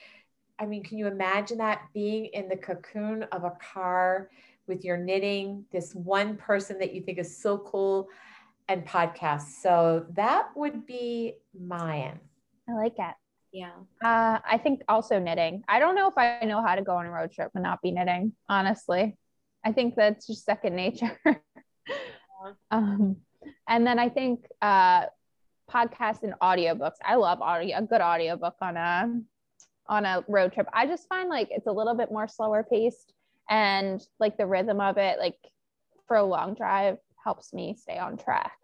I 0.58 0.66
mean, 0.66 0.84
can 0.84 0.98
you 0.98 1.06
imagine 1.06 1.60
that 1.60 1.82
being 1.94 2.26
in 2.34 2.50
the 2.50 2.58
cocoon 2.58 3.22
of 3.32 3.44
a 3.44 3.52
car 3.74 4.32
with 4.66 4.84
your 4.84 4.98
knitting, 4.98 5.66
this 5.72 5.94
one 5.94 6.36
person 6.36 6.80
that 6.80 6.96
you 6.96 7.02
think 7.04 7.20
is 7.20 7.38
so 7.38 7.60
cool, 7.60 8.08
and 8.68 8.84
podcasts? 8.84 9.62
So 9.62 10.08
that 10.16 10.48
would 10.56 10.88
be 10.88 11.36
mine. 11.54 12.20
I 12.68 12.74
like 12.74 12.96
it. 12.98 13.14
Yeah. 13.54 13.74
Uh, 14.04 14.40
I 14.44 14.58
think 14.58 14.82
also 14.90 15.20
knitting. 15.20 15.64
I 15.68 15.78
don't 15.78 15.94
know 15.94 16.08
if 16.08 16.18
I 16.18 16.44
know 16.44 16.64
how 16.66 16.74
to 16.74 16.82
go 16.82 16.96
on 16.96 17.06
a 17.06 17.12
road 17.12 17.32
trip 17.32 17.52
and 17.54 17.64
not 17.64 17.84
be 17.84 17.92
knitting, 17.92 18.34
honestly. 18.50 19.16
I 19.64 19.74
think 19.74 19.94
that's 19.96 20.26
just 20.26 20.44
second 20.44 20.76
nature. 20.76 21.20
um, 22.72 23.18
and 23.70 23.86
then 23.86 24.00
I 24.00 24.10
think 24.10 24.48
uh, 24.60 25.06
podcasts 25.72 26.24
and 26.24 26.34
audiobooks. 26.42 26.96
I 27.04 27.16
love 27.16 27.42
audio, 27.42 27.78
a 27.78 27.82
good 27.82 28.02
audiobook 28.02 28.56
on 28.62 28.78
a 28.78 29.22
on 29.90 30.06
a 30.06 30.24
road 30.28 30.54
trip. 30.54 30.68
I 30.74 30.86
just 30.86 31.08
find 31.08 31.30
like 31.30 31.48
it's 31.52 31.68
a 31.68 31.72
little 31.72 31.96
bit 31.96 32.12
more 32.12 32.28
slower 32.28 32.66
paced 32.70 33.14
and 33.50 34.06
like 34.20 34.38
the 34.38 34.46
rhythm 34.46 34.82
of 34.82 34.98
it, 34.98 35.20
like 35.20 35.38
for 36.08 36.18
a 36.18 36.24
long 36.24 36.54
drive, 36.54 36.98
helps 37.24 37.54
me 37.54 37.76
stay 37.80 37.98
on 37.98 38.18
track. 38.18 38.58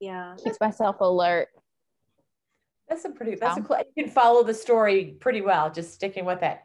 Yeah. 0.00 0.36
Keeps 0.42 0.60
myself 0.60 0.96
alert. 1.00 1.48
That's 2.88 3.04
a 3.04 3.10
pretty, 3.10 3.34
that's 3.36 3.58
a 3.58 3.62
cool, 3.62 3.78
you 3.96 4.04
can 4.04 4.12
follow 4.12 4.42
the 4.42 4.54
story 4.54 5.16
pretty 5.18 5.40
well, 5.40 5.72
just 5.72 5.94
sticking 5.94 6.24
with 6.24 6.42
it. 6.42 6.58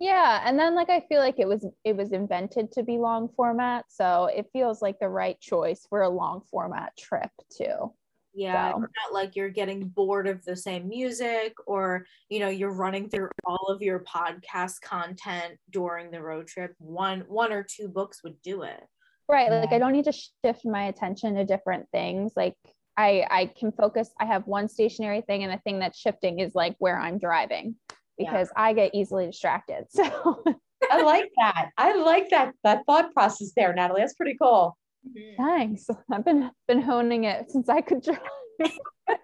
Yeah. 0.00 0.42
And 0.44 0.58
then 0.58 0.74
like 0.74 0.90
I 0.90 1.00
feel 1.08 1.20
like 1.20 1.38
it 1.38 1.46
was, 1.46 1.64
it 1.84 1.96
was 1.96 2.12
invented 2.12 2.72
to 2.72 2.82
be 2.82 2.98
long 2.98 3.28
format. 3.36 3.84
So 3.88 4.28
it 4.34 4.50
feels 4.52 4.82
like 4.82 4.98
the 4.98 5.08
right 5.08 5.40
choice 5.40 5.86
for 5.88 6.02
a 6.02 6.08
long 6.08 6.42
format 6.50 6.96
trip 6.96 7.30
too. 7.56 7.92
Yeah, 8.34 8.72
so. 8.72 8.78
not 8.78 9.12
like 9.12 9.36
you're 9.36 9.50
getting 9.50 9.88
bored 9.88 10.26
of 10.26 10.44
the 10.44 10.56
same 10.56 10.88
music 10.88 11.54
or, 11.66 12.06
you 12.30 12.40
know, 12.40 12.48
you're 12.48 12.72
running 12.72 13.08
through 13.08 13.28
all 13.44 13.66
of 13.68 13.82
your 13.82 14.00
podcast 14.00 14.80
content 14.80 15.58
during 15.70 16.10
the 16.10 16.22
road 16.22 16.46
trip. 16.46 16.74
One 16.78 17.20
one 17.28 17.52
or 17.52 17.62
two 17.62 17.88
books 17.88 18.22
would 18.24 18.40
do 18.42 18.62
it. 18.62 18.82
Right. 19.28 19.50
Like 19.50 19.72
I 19.72 19.78
don't 19.78 19.92
need 19.92 20.04
to 20.06 20.12
shift 20.12 20.64
my 20.64 20.84
attention 20.84 21.34
to 21.34 21.44
different 21.44 21.86
things. 21.92 22.32
Like 22.36 22.54
I 22.96 23.26
I 23.30 23.46
can 23.46 23.72
focus 23.72 24.10
I 24.20 24.26
have 24.26 24.46
one 24.46 24.68
stationary 24.68 25.22
thing 25.22 25.44
and 25.44 25.52
the 25.52 25.58
thing 25.58 25.78
that's 25.78 25.98
shifting 25.98 26.38
is 26.38 26.54
like 26.54 26.74
where 26.78 26.98
I'm 26.98 27.18
driving 27.18 27.76
because 28.18 28.48
yeah. 28.56 28.62
I 28.62 28.72
get 28.72 28.94
easily 28.94 29.26
distracted. 29.26 29.86
So 30.84 30.90
I 30.90 31.02
like 31.02 31.30
that. 31.38 31.70
I 31.78 31.94
like 31.94 32.30
that 32.30 32.54
that 32.64 32.84
thought 32.86 33.14
process 33.14 33.52
there, 33.56 33.72
Natalie. 33.72 34.00
That's 34.00 34.14
pretty 34.14 34.36
cool. 34.36 34.76
Mm-hmm. 35.06 35.42
Thanks. 35.42 35.86
I've 36.10 36.24
been 36.24 36.50
been 36.68 36.80
honing 36.80 37.24
it 37.24 37.50
since 37.50 37.68
I 37.68 37.80
could 37.80 38.02
drive. 38.02 38.20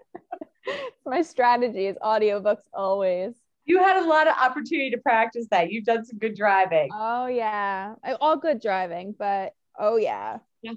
My 1.06 1.22
strategy 1.22 1.86
is 1.86 1.96
audiobooks 2.02 2.64
always. 2.74 3.34
You 3.64 3.78
had 3.78 4.02
a 4.02 4.06
lot 4.06 4.26
of 4.26 4.34
opportunity 4.38 4.90
to 4.90 4.98
practice 4.98 5.46
that. 5.50 5.70
You've 5.70 5.84
done 5.84 6.04
some 6.04 6.18
good 6.18 6.34
driving. 6.34 6.88
Oh 6.92 7.26
yeah. 7.26 7.94
All 8.20 8.36
good 8.36 8.60
driving, 8.60 9.14
but 9.18 9.52
oh 9.78 9.96
yeah. 9.96 10.38
Yeah. 10.62 10.72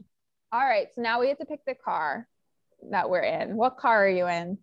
All 0.51 0.62
right. 0.62 0.88
So 0.93 1.01
now 1.01 1.20
we 1.20 1.29
have 1.29 1.38
to 1.39 1.46
pick 1.46 1.63
the 1.65 1.75
car 1.75 2.27
that 2.89 3.10
we're 3.10 3.24
in. 3.24 3.55
What 3.55 3.77
car 3.77 4.05
are 4.05 4.10
you 4.10 4.27
in? 4.27 4.58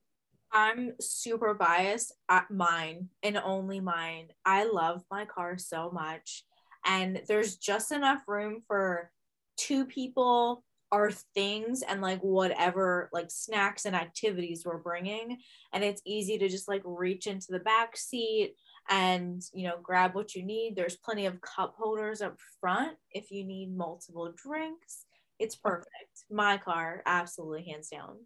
I'm 0.52 0.92
super 1.00 1.54
biased 1.54 2.12
at 2.28 2.50
mine 2.50 3.09
and 3.23 3.37
only 3.37 3.80
mine. 3.80 4.28
I 4.45 4.64
love 4.64 5.02
my 5.11 5.25
car 5.25 5.59
so 5.59 5.90
much. 5.90 6.45
And 6.87 7.23
there's 7.28 7.57
just 7.57 7.92
enough 7.92 8.23
room 8.26 8.62
for 8.66 9.11
two 9.59 9.85
people 9.85 10.65
our 10.91 11.11
things 11.11 11.83
and 11.83 12.00
like 12.00 12.21
whatever 12.21 13.11
like 13.12 13.31
snacks 13.31 13.85
and 13.85 13.95
activities 13.95 14.62
we're 14.65 14.79
bringing. 14.79 15.38
And 15.73 15.85
it's 15.85 16.03
easy 16.07 16.38
to 16.38 16.49
just 16.49 16.69
like 16.69 16.83
reach 16.85 17.27
into 17.27 17.49
the 17.50 17.59
back 17.59 17.97
seat 17.97 18.55
and 18.88 19.43
you 19.53 19.69
know 19.69 19.77
grab 19.83 20.15
what 20.15 20.35
you 20.35 20.43
need. 20.43 20.77
There's 20.77 20.97
plenty 20.97 21.27
of 21.27 21.41
cup 21.41 21.75
holders 21.79 22.23
up 22.23 22.38
front 22.61 22.97
if 23.11 23.31
you 23.31 23.45
need 23.45 23.77
multiple 23.77 24.33
drinks. 24.35 25.05
It's 25.38 25.57
perfect. 25.57 25.88
My 26.31 26.57
car 26.57 27.03
absolutely 27.07 27.65
hands 27.65 27.88
down. 27.88 28.17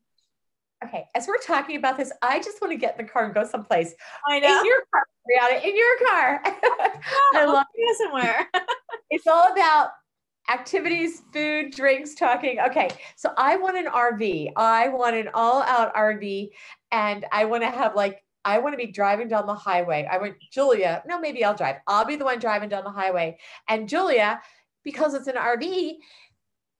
Okay 0.84 1.04
as 1.14 1.28
we're 1.28 1.38
talking 1.38 1.76
about 1.76 1.96
this 1.96 2.10
i 2.22 2.40
just 2.40 2.60
want 2.60 2.72
to 2.72 2.76
get 2.76 2.98
in 2.98 3.06
the 3.06 3.12
car 3.12 3.24
and 3.24 3.34
go 3.34 3.44
someplace. 3.44 3.94
I 4.28 4.40
know. 4.40 4.60
in 4.60 4.66
your 4.66 4.82
car 4.92 5.02
Brianna, 5.28 5.64
in 5.64 5.76
your 5.76 6.08
car. 6.08 6.42
I 7.34 7.44
love 7.44 7.66
it 7.74 7.98
somewhere. 7.98 8.48
It's 9.14 9.26
all 9.26 9.52
about 9.52 9.90
activities, 10.52 11.22
food, 11.32 11.72
drinks, 11.72 12.14
talking. 12.14 12.58
Okay, 12.60 12.90
so 13.16 13.32
I 13.36 13.56
want 13.56 13.76
an 13.76 13.86
RV. 13.86 14.52
I 14.56 14.88
want 14.88 15.16
an 15.16 15.28
all 15.34 15.62
out 15.62 15.94
RV, 15.94 16.50
and 16.90 17.24
I 17.32 17.44
want 17.44 17.62
to 17.62 17.70
have 17.70 17.94
like, 17.94 18.22
I 18.44 18.58
want 18.58 18.72
to 18.72 18.76
be 18.76 18.90
driving 18.90 19.28
down 19.28 19.46
the 19.46 19.54
highway. 19.54 20.08
I 20.10 20.18
want 20.18 20.34
Julia, 20.52 21.02
no, 21.06 21.20
maybe 21.20 21.44
I'll 21.44 21.54
drive. 21.54 21.76
I'll 21.86 22.04
be 22.04 22.16
the 22.16 22.24
one 22.24 22.38
driving 22.38 22.68
down 22.68 22.84
the 22.84 22.90
highway. 22.90 23.38
And 23.68 23.88
Julia, 23.88 24.40
because 24.84 25.14
it's 25.14 25.28
an 25.28 25.36
RV, 25.36 25.94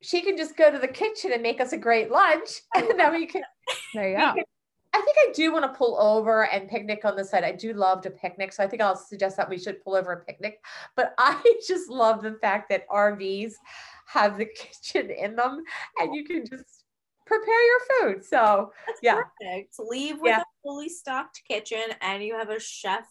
she 0.02 0.22
can 0.22 0.36
just 0.36 0.56
go 0.56 0.70
to 0.70 0.78
the 0.78 0.88
kitchen 0.88 1.32
and 1.32 1.42
make 1.42 1.60
us 1.60 1.72
a 1.72 1.78
great 1.78 2.10
lunch. 2.10 2.62
And 2.74 2.98
then 2.98 3.12
we 3.12 3.26
can, 3.26 3.42
there 3.94 4.10
you 4.10 4.16
go. 4.16 4.34
I 4.94 5.00
think 5.00 5.16
I 5.18 5.32
do 5.32 5.52
want 5.52 5.64
to 5.64 5.76
pull 5.76 5.98
over 5.98 6.46
and 6.46 6.68
picnic 6.68 7.04
on 7.04 7.16
the 7.16 7.24
side. 7.24 7.44
I 7.44 7.52
do 7.52 7.72
love 7.72 8.02
to 8.02 8.10
picnic. 8.10 8.52
So 8.52 8.62
I 8.62 8.66
think 8.66 8.82
I'll 8.82 8.96
suggest 8.96 9.36
that 9.38 9.48
we 9.48 9.58
should 9.58 9.82
pull 9.82 9.94
over 9.94 10.12
and 10.12 10.26
picnic. 10.26 10.60
But 10.96 11.14
I 11.18 11.40
just 11.66 11.88
love 11.88 12.22
the 12.22 12.38
fact 12.40 12.68
that 12.68 12.88
RVs 12.88 13.54
have 14.06 14.36
the 14.36 14.46
kitchen 14.56 15.10
in 15.10 15.36
them 15.36 15.62
and 15.98 16.14
you 16.14 16.24
can 16.24 16.44
just 16.46 16.84
prepare 17.26 17.66
your 17.66 17.80
food. 18.14 18.24
So 18.24 18.72
That's 18.86 19.00
yeah. 19.02 19.22
Perfect. 19.40 19.74
Leave 19.78 20.20
with 20.20 20.30
yeah. 20.30 20.40
a 20.40 20.44
fully 20.62 20.88
stocked 20.88 21.42
kitchen 21.48 21.82
and 22.00 22.22
you 22.22 22.36
have 22.36 22.50
a 22.50 22.60
chef 22.60 23.06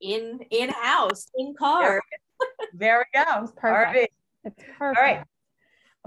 in 0.00 0.40
in 0.50 0.70
house, 0.70 1.28
in 1.36 1.54
car. 1.58 2.00
There 2.72 2.98
we 2.98 3.20
go. 3.20 3.42
It's 3.42 3.52
perfect. 3.56 3.96
RV. 3.96 4.06
It's 4.44 4.64
perfect. 4.78 4.98
All 4.98 5.02
right. 5.02 5.24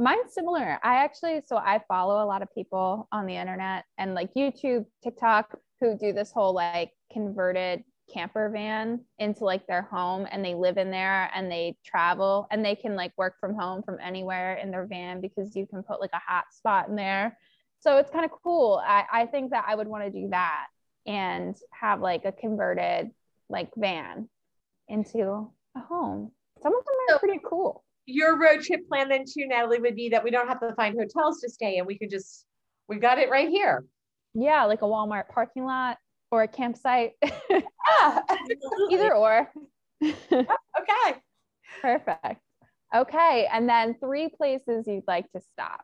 Mine's 0.01 0.33
similar. 0.33 0.79
I 0.81 0.95
actually, 0.95 1.41
so 1.45 1.57
I 1.57 1.79
follow 1.87 2.23
a 2.23 2.25
lot 2.25 2.41
of 2.41 2.51
people 2.55 3.07
on 3.11 3.27
the 3.27 3.35
internet 3.35 3.85
and 3.99 4.15
like 4.15 4.33
YouTube, 4.35 4.87
TikTok, 5.03 5.59
who 5.79 5.95
do 5.95 6.11
this 6.11 6.31
whole 6.31 6.55
like 6.55 6.89
converted 7.13 7.83
camper 8.11 8.49
van 8.49 9.01
into 9.19 9.45
like 9.45 9.67
their 9.67 9.83
home 9.83 10.27
and 10.31 10.43
they 10.43 10.55
live 10.55 10.77
in 10.77 10.89
there 10.89 11.29
and 11.35 11.51
they 11.51 11.77
travel 11.85 12.47
and 12.49 12.65
they 12.65 12.75
can 12.75 12.95
like 12.95 13.11
work 13.15 13.35
from 13.39 13.53
home 13.53 13.83
from 13.83 13.99
anywhere 14.01 14.55
in 14.55 14.71
their 14.71 14.87
van 14.87 15.21
because 15.21 15.55
you 15.55 15.67
can 15.67 15.83
put 15.83 16.01
like 16.01 16.13
a 16.13 16.21
hot 16.25 16.45
spot 16.51 16.89
in 16.89 16.95
there. 16.95 17.37
So 17.79 17.97
it's 17.97 18.09
kind 18.09 18.25
of 18.25 18.31
cool. 18.43 18.81
I, 18.83 19.03
I 19.13 19.25
think 19.27 19.51
that 19.51 19.65
I 19.67 19.75
would 19.75 19.87
want 19.87 20.03
to 20.05 20.09
do 20.09 20.29
that 20.31 20.65
and 21.05 21.55
have 21.79 22.01
like 22.01 22.25
a 22.25 22.31
converted 22.31 23.11
like 23.49 23.69
van 23.77 24.27
into 24.87 25.51
a 25.77 25.79
home. 25.79 26.31
Some 26.63 26.75
of 26.75 26.83
them 26.85 27.15
are 27.15 27.19
pretty 27.19 27.39
cool 27.45 27.83
your 28.11 28.39
road 28.39 28.61
trip 28.61 28.87
plan 28.87 29.09
then 29.09 29.25
too, 29.25 29.47
Natalie, 29.47 29.79
would 29.79 29.95
be 29.95 30.09
that 30.09 30.23
we 30.23 30.31
don't 30.31 30.47
have 30.47 30.59
to 30.61 30.73
find 30.75 30.97
hotels 30.97 31.41
to 31.41 31.49
stay 31.49 31.77
in. 31.77 31.85
We 31.85 31.97
can 31.97 32.09
just, 32.09 32.45
we 32.87 32.97
got 32.97 33.17
it 33.19 33.29
right 33.29 33.49
here. 33.49 33.85
Yeah, 34.33 34.65
like 34.65 34.81
a 34.81 34.85
Walmart 34.85 35.29
parking 35.29 35.65
lot 35.65 35.97
or 36.31 36.43
a 36.43 36.47
campsite. 36.47 37.11
yeah, 37.49 38.19
Either 38.89 39.15
or. 39.15 39.51
okay. 40.03 41.19
Perfect. 41.81 42.41
Okay. 42.95 43.47
And 43.51 43.67
then 43.67 43.95
three 43.99 44.29
places 44.29 44.87
you'd 44.87 45.03
like 45.07 45.31
to 45.31 45.41
stop. 45.53 45.81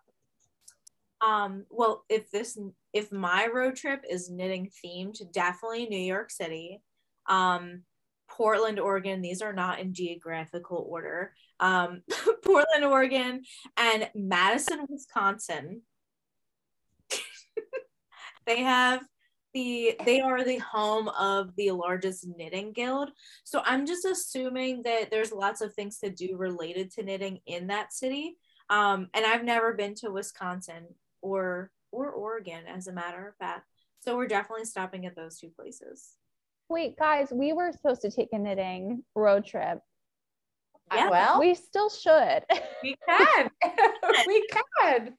Um, 1.19 1.65
well, 1.69 2.03
if 2.09 2.29
this 2.29 2.57
if 2.93 3.11
my 3.11 3.47
road 3.51 3.75
trip 3.75 4.03
is 4.09 4.29
knitting 4.29 4.69
themed, 4.85 5.19
definitely 5.31 5.87
New 5.87 5.97
York 5.97 6.29
City. 6.29 6.81
Um, 7.27 7.83
Portland, 8.37 8.79
Oregon. 8.79 9.21
These 9.21 9.41
are 9.41 9.53
not 9.53 9.79
in 9.79 9.93
geographical 9.93 10.85
order. 10.87 11.33
Um, 11.59 12.03
Portland, 12.45 12.85
Oregon, 12.85 13.43
and 13.75 14.09
Madison, 14.15 14.85
Wisconsin. 14.89 15.81
They 18.45 18.61
have 18.61 19.01
the 19.53 19.97
they 20.05 20.21
are 20.21 20.43
the 20.43 20.59
home 20.59 21.09
of 21.09 21.55
the 21.57 21.71
largest 21.71 22.25
knitting 22.37 22.71
guild. 22.71 23.09
So 23.43 23.61
I'm 23.65 23.85
just 23.85 24.05
assuming 24.05 24.83
that 24.83 25.11
there's 25.11 25.31
lots 25.31 25.61
of 25.61 25.73
things 25.73 25.99
to 25.99 26.09
do 26.09 26.37
related 26.37 26.91
to 26.91 27.03
knitting 27.03 27.39
in 27.45 27.67
that 27.67 27.91
city. 27.91 28.37
Um, 28.69 29.09
and 29.13 29.25
I've 29.25 29.43
never 29.43 29.73
been 29.73 29.95
to 29.95 30.11
Wisconsin 30.11 30.87
or 31.21 31.71
or 31.91 32.11
Oregon, 32.11 32.63
as 32.67 32.87
a 32.87 32.93
matter 32.93 33.27
of 33.27 33.35
fact. 33.35 33.67
So 33.99 34.15
we're 34.15 34.27
definitely 34.27 34.65
stopping 34.65 35.05
at 35.05 35.15
those 35.15 35.39
two 35.39 35.49
places. 35.49 36.13
Wait, 36.69 36.97
guys, 36.97 37.29
we 37.31 37.53
were 37.53 37.71
supposed 37.71 38.01
to 38.01 38.11
take 38.11 38.29
a 38.33 38.37
knitting 38.37 39.03
road 39.15 39.45
trip. 39.45 39.79
Yeah. 40.93 41.09
Well, 41.09 41.39
we 41.39 41.55
still 41.55 41.89
should. 41.89 42.43
We 42.83 42.95
can. 43.09 43.49
we 44.27 44.47
can. 44.81 45.13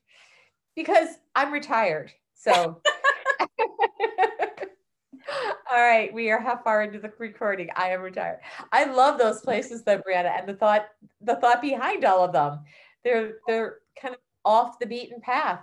Because 0.77 1.09
I'm 1.35 1.53
retired. 1.53 2.13
So 2.35 2.81
All 5.71 5.83
right, 5.83 6.13
we 6.15 6.31
are 6.31 6.41
half 6.41 6.65
far 6.65 6.83
into 6.83 6.99
the 6.99 7.13
recording. 7.19 7.69
I 7.77 7.91
am 7.91 8.01
retired. 8.01 8.39
I 8.73 8.85
love 8.85 9.19
those 9.19 9.41
places 9.43 9.83
though, 9.83 9.99
Brianna, 9.99 10.39
and 10.39 10.49
the 10.49 10.55
thought 10.55 10.87
the 11.21 11.37
thought 11.37 11.61
behind 11.61 12.05
all 12.05 12.25
of 12.25 12.33
them. 12.33 12.61
They're 13.05 13.35
they're 13.47 13.77
kind 14.01 14.15
of 14.15 14.21
off 14.45 14.79
the 14.79 14.87
beaten 14.87 15.21
path. 15.21 15.61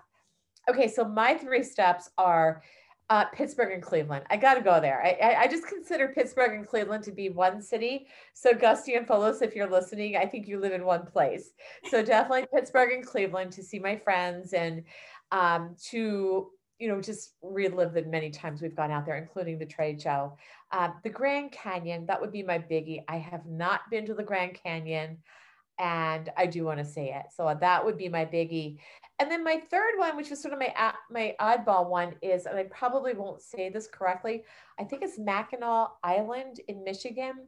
Okay, 0.69 0.87
so 0.87 1.05
my 1.05 1.35
three 1.35 1.63
steps 1.63 2.09
are 2.17 2.61
uh, 3.09 3.25
Pittsburgh 3.25 3.71
and 3.71 3.83
Cleveland. 3.83 4.25
I 4.29 4.37
got 4.37 4.55
to 4.55 4.61
go 4.61 4.79
there. 4.81 5.01
I, 5.03 5.17
I, 5.21 5.41
I, 5.41 5.47
just 5.47 5.67
consider 5.67 6.07
Pittsburgh 6.07 6.53
and 6.55 6.67
Cleveland 6.67 7.03
to 7.03 7.11
be 7.11 7.29
one 7.29 7.61
city. 7.61 8.07
So 8.33 8.53
Gusty 8.53 8.95
and 8.95 9.07
Folos, 9.07 9.43
if 9.43 9.55
you're 9.55 9.69
listening, 9.69 10.17
I 10.17 10.25
think 10.25 10.47
you 10.47 10.59
live 10.59 10.73
in 10.73 10.83
one 10.83 11.05
place. 11.05 11.51
So 11.91 12.03
definitely 12.03 12.47
Pittsburgh 12.53 12.93
and 12.93 13.05
Cleveland 13.05 13.51
to 13.53 13.63
see 13.63 13.77
my 13.77 13.95
friends 13.95 14.53
and 14.53 14.83
um, 15.31 15.75
to 15.89 16.49
you 16.79 16.89
know 16.89 16.99
just 16.99 17.35
relive 17.41 17.93
the 17.93 18.01
many 18.03 18.31
times 18.31 18.61
we've 18.61 18.75
gone 18.75 18.91
out 18.91 19.05
there, 19.05 19.17
including 19.17 19.59
the 19.59 19.65
trade 19.65 20.01
show. 20.01 20.35
Um, 20.71 20.95
the 21.03 21.09
Grand 21.09 21.51
Canyon 21.51 22.07
that 22.07 22.19
would 22.19 22.31
be 22.31 22.43
my 22.43 22.57
biggie. 22.57 23.03
I 23.07 23.17
have 23.17 23.45
not 23.45 23.81
been 23.91 24.07
to 24.07 24.15
the 24.15 24.23
Grand 24.23 24.59
Canyon 24.61 25.19
and 25.77 26.31
I 26.37 26.45
do 26.45 26.63
want 26.63 26.79
to 26.79 26.85
say 26.85 27.13
it. 27.13 27.25
So 27.35 27.55
that 27.59 27.85
would 27.85 27.97
be 27.97 28.09
my 28.09 28.25
biggie. 28.25 28.77
And 29.19 29.31
then 29.31 29.43
my 29.43 29.61
third 29.71 29.93
one, 29.97 30.17
which 30.17 30.31
is 30.31 30.41
sort 30.41 30.53
of 30.53 30.59
my 30.59 30.93
my 31.09 31.35
oddball 31.39 31.89
one, 31.89 32.15
is 32.21 32.45
and 32.45 32.57
I 32.57 32.63
probably 32.63 33.13
won't 33.13 33.41
say 33.41 33.69
this 33.69 33.87
correctly. 33.87 34.43
I 34.79 34.83
think 34.83 35.03
it's 35.03 35.17
Mackinac 35.17 35.91
Island 36.03 36.59
in 36.67 36.83
Michigan. 36.83 37.47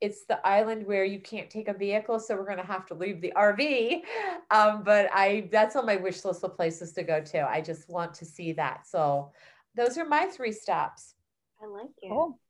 It's 0.00 0.24
the 0.26 0.44
island 0.46 0.86
where 0.86 1.04
you 1.04 1.20
can't 1.20 1.50
take 1.50 1.68
a 1.68 1.72
vehicle, 1.72 2.20
so 2.20 2.36
we're 2.36 2.44
going 2.44 2.58
to 2.58 2.64
have 2.64 2.86
to 2.86 2.94
leave 2.94 3.20
the 3.20 3.32
RV. 3.36 4.02
Um, 4.50 4.82
but 4.82 5.10
I 5.12 5.50
that's 5.52 5.76
on 5.76 5.84
my 5.84 5.96
wish 5.96 6.24
list 6.24 6.42
of 6.42 6.56
places 6.56 6.92
to 6.94 7.02
go 7.02 7.20
to. 7.20 7.46
I 7.46 7.60
just 7.60 7.86
want 7.90 8.14
to 8.14 8.24
see 8.24 8.52
that. 8.52 8.86
So 8.86 9.30
those 9.76 9.98
are 9.98 10.06
my 10.06 10.24
three 10.24 10.52
stops. 10.52 11.14
I 11.62 11.66
like 11.66 11.90
it. 12.00 12.08
Cool. 12.08 12.40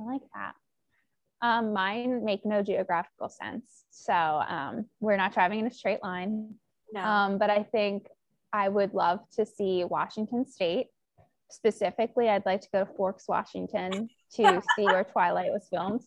I 0.00 0.04
like 0.04 0.22
that. 0.34 0.54
Um, 1.42 1.74
mine 1.74 2.24
make 2.24 2.46
no 2.46 2.62
geographical 2.62 3.28
sense. 3.28 3.84
So 3.90 4.14
um, 4.14 4.86
we're 5.00 5.18
not 5.18 5.34
driving 5.34 5.60
in 5.60 5.66
a 5.66 5.70
straight 5.70 6.02
line. 6.02 6.54
No. 6.94 7.02
Um, 7.02 7.38
but 7.38 7.50
I 7.50 7.64
think 7.64 8.06
I 8.52 8.68
would 8.68 8.94
love 8.94 9.18
to 9.36 9.44
see 9.44 9.84
Washington 9.84 10.46
State. 10.46 10.86
Specifically, 11.50 12.28
I'd 12.28 12.46
like 12.46 12.60
to 12.60 12.68
go 12.72 12.84
to 12.84 12.92
Forks, 12.92 13.24
Washington 13.28 14.08
to 14.34 14.62
see 14.76 14.84
where 14.84 15.02
Twilight 15.02 15.50
was 15.50 15.66
filmed. 15.68 16.02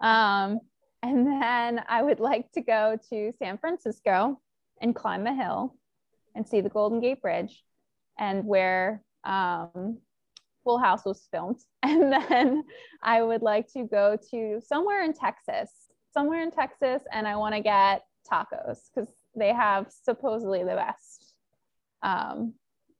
Um, 0.00 0.60
and 1.02 1.26
then 1.26 1.82
I 1.88 2.02
would 2.02 2.20
like 2.20 2.50
to 2.52 2.60
go 2.60 2.96
to 3.10 3.32
San 3.40 3.58
Francisco 3.58 4.40
and 4.80 4.94
climb 4.94 5.26
a 5.26 5.34
hill 5.34 5.74
and 6.36 6.46
see 6.46 6.60
the 6.60 6.68
Golden 6.68 7.00
Gate 7.00 7.20
Bridge 7.20 7.64
and 8.16 8.44
where 8.44 9.02
um, 9.24 9.98
Full 10.62 10.78
House 10.78 11.04
was 11.04 11.26
filmed. 11.32 11.60
And 11.82 12.12
then 12.12 12.62
I 13.02 13.22
would 13.22 13.42
like 13.42 13.72
to 13.72 13.82
go 13.82 14.16
to 14.30 14.60
somewhere 14.64 15.02
in 15.02 15.14
Texas, 15.14 15.68
somewhere 16.14 16.42
in 16.44 16.52
Texas, 16.52 17.02
and 17.12 17.26
I 17.26 17.34
want 17.34 17.56
to 17.56 17.60
get 17.60 18.04
tacos 18.30 18.78
because 18.94 19.12
they 19.36 19.52
have 19.52 19.86
supposedly 20.04 20.60
the 20.60 20.76
best 20.76 21.34
um, 22.02 22.54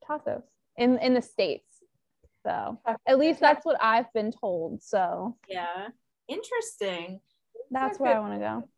tacos 0.09 0.43
in 0.77 0.99
in 0.99 1.15
the 1.15 1.23
states. 1.23 1.67
So 2.45 2.81
at 3.07 3.19
least 3.19 3.41
that's 3.41 3.65
what 3.65 3.77
I've 3.81 4.13
been 4.13 4.33
told. 4.33 4.83
So 4.83 5.37
yeah, 5.49 5.89
interesting. 6.29 7.21
That's 7.71 7.99
where 7.99 8.17
I 8.17 8.21
want 8.21 8.35
to 8.35 8.39
go. 8.39 8.69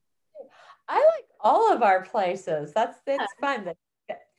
I 0.88 0.96
like 0.96 1.26
all 1.40 1.72
of 1.72 1.82
our 1.82 2.02
places. 2.02 2.72
That's 2.74 2.98
it's 3.06 3.32
fun 3.40 3.64
to, 3.64 3.74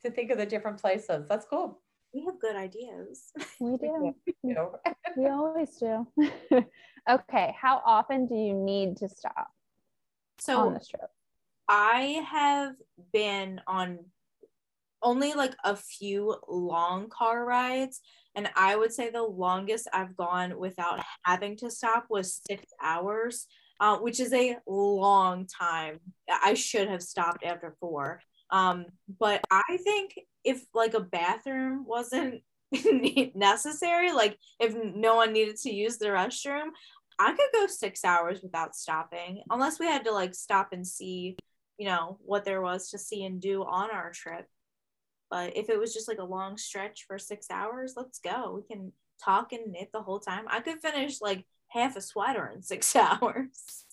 to 0.04 0.10
think 0.10 0.30
of 0.30 0.38
the 0.38 0.46
different 0.46 0.80
places. 0.80 1.26
That's 1.28 1.44
cool. 1.44 1.80
We 2.14 2.24
have 2.24 2.38
good 2.40 2.56
ideas. 2.56 3.32
We 3.60 3.76
do. 3.76 4.14
we, 4.42 4.54
do. 4.54 4.68
we 5.16 5.26
always 5.26 5.70
do. 5.76 6.06
okay, 7.10 7.54
how 7.58 7.82
often 7.84 8.26
do 8.26 8.34
you 8.34 8.54
need 8.54 8.98
to 8.98 9.08
stop? 9.08 9.48
So 10.38 10.58
on 10.58 10.74
this 10.74 10.88
trip? 10.88 11.10
I 11.68 12.24
have 12.30 12.74
been 13.12 13.60
on 13.66 13.98
only 15.02 15.34
like 15.34 15.54
a 15.62 15.76
few 15.76 16.34
long 16.48 17.08
car 17.10 17.44
rides 17.44 18.00
and 18.34 18.48
i 18.56 18.74
would 18.74 18.90
say 18.90 19.10
the 19.10 19.22
longest 19.22 19.86
i've 19.92 20.16
gone 20.16 20.58
without 20.58 20.98
having 21.22 21.54
to 21.54 21.70
stop 21.70 22.06
was 22.08 22.40
six 22.48 22.64
hours 22.82 23.46
uh, 23.80 23.98
which 23.98 24.20
is 24.20 24.32
a 24.32 24.56
long 24.66 25.46
time. 25.46 26.00
I 26.28 26.54
should 26.54 26.88
have 26.88 27.02
stopped 27.02 27.44
after 27.44 27.76
four. 27.80 28.20
Um, 28.50 28.86
but 29.18 29.40
i 29.50 29.76
think 29.82 30.14
if 30.44 30.64
like 30.72 30.94
a 30.94 31.00
bathroom 31.00 31.84
wasn't 31.84 32.42
necessary 33.34 34.12
like 34.12 34.38
if 34.60 34.72
no 34.94 35.16
one 35.16 35.32
needed 35.32 35.56
to 35.56 35.74
use 35.74 35.98
the 35.98 36.06
restroom 36.06 36.68
i 37.18 37.32
could 37.32 37.48
go 37.52 37.66
six 37.66 38.04
hours 38.04 38.40
without 38.42 38.76
stopping 38.76 39.42
unless 39.50 39.80
we 39.80 39.86
had 39.86 40.04
to 40.04 40.12
like 40.12 40.32
stop 40.32 40.68
and 40.72 40.86
see 40.86 41.36
you 41.78 41.86
know 41.86 42.18
what 42.24 42.44
there 42.44 42.62
was 42.62 42.90
to 42.90 42.98
see 42.98 43.24
and 43.24 43.40
do 43.40 43.62
on 43.64 43.90
our 43.90 44.10
trip. 44.12 44.46
But 45.30 45.56
if 45.56 45.68
it 45.68 45.78
was 45.78 45.92
just 45.92 46.08
like 46.08 46.18
a 46.18 46.24
long 46.24 46.56
stretch 46.56 47.04
for 47.06 47.18
six 47.18 47.50
hours 47.50 47.94
let's 47.96 48.18
go. 48.18 48.54
We 48.54 48.74
can 48.74 48.92
talk 49.22 49.52
and 49.52 49.72
knit 49.72 49.90
the 49.92 50.02
whole 50.02 50.20
time. 50.20 50.44
I 50.48 50.60
could 50.60 50.80
finish 50.80 51.20
like 51.20 51.46
half 51.68 51.96
a 51.96 52.00
sweater 52.00 52.52
in 52.54 52.62
six 52.62 52.94
hours. 52.96 53.84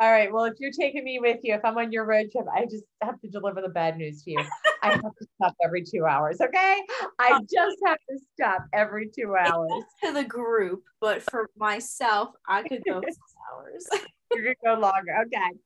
All 0.00 0.10
right. 0.10 0.32
Well 0.32 0.44
if 0.44 0.54
you're 0.58 0.72
taking 0.72 1.04
me 1.04 1.18
with 1.20 1.38
you 1.42 1.54
if 1.54 1.64
i'm 1.64 1.78
on 1.78 1.92
your 1.92 2.04
road 2.04 2.30
trip 2.32 2.46
i 2.52 2.64
just 2.64 2.84
have 3.02 3.20
to 3.20 3.28
deliver 3.28 3.60
the 3.62 3.68
bad 3.68 3.96
news 3.96 4.22
to 4.24 4.32
you. 4.32 4.44
I 4.82 4.90
have 4.90 5.00
to 5.02 5.26
stop 5.36 5.54
every 5.64 5.82
two 5.82 6.04
hours 6.04 6.40
okay? 6.40 6.78
I 7.18 7.40
just 7.52 7.76
have 7.86 7.98
to 8.10 8.18
stop 8.34 8.64
every 8.72 9.08
two 9.08 9.34
hours. 9.36 9.70
to 10.04 10.12
the 10.12 10.24
group 10.24 10.82
but 11.00 11.22
for 11.22 11.48
myself 11.56 12.30
i 12.46 12.62
could 12.62 12.82
go 12.86 13.00
six 13.04 13.18
hours. 13.52 13.86
You 14.34 14.42
could 14.42 14.56
go 14.64 14.74
longer 14.74 15.16
okay 15.26 15.58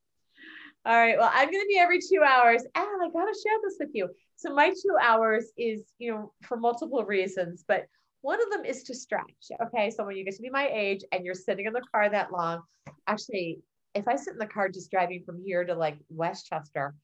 all 0.84 0.96
right. 0.96 1.16
Well, 1.16 1.30
I'm 1.32 1.50
going 1.50 1.62
to 1.62 1.68
be 1.68 1.78
every 1.78 2.00
two 2.00 2.22
hours. 2.26 2.62
And 2.62 3.02
I 3.02 3.08
got 3.12 3.26
to 3.26 3.40
share 3.40 3.58
this 3.62 3.76
with 3.78 3.90
you. 3.92 4.08
So, 4.36 4.52
my 4.54 4.70
two 4.70 4.96
hours 5.00 5.52
is, 5.56 5.82
you 5.98 6.12
know, 6.12 6.32
for 6.42 6.56
multiple 6.56 7.04
reasons, 7.04 7.64
but 7.66 7.86
one 8.22 8.42
of 8.42 8.50
them 8.50 8.64
is 8.64 8.82
to 8.84 8.94
stretch. 8.94 9.50
Okay. 9.62 9.90
So, 9.90 10.04
when 10.04 10.16
you 10.16 10.24
get 10.24 10.34
to 10.36 10.42
be 10.42 10.50
my 10.50 10.68
age 10.68 11.04
and 11.12 11.24
you're 11.24 11.34
sitting 11.34 11.66
in 11.66 11.72
the 11.72 11.82
car 11.92 12.10
that 12.10 12.32
long, 12.32 12.62
actually, 13.06 13.60
if 13.94 14.08
I 14.08 14.16
sit 14.16 14.32
in 14.32 14.38
the 14.38 14.46
car 14.46 14.68
just 14.68 14.90
driving 14.90 15.22
from 15.24 15.40
here 15.44 15.64
to 15.64 15.74
like 15.74 15.98
Westchester, 16.08 16.94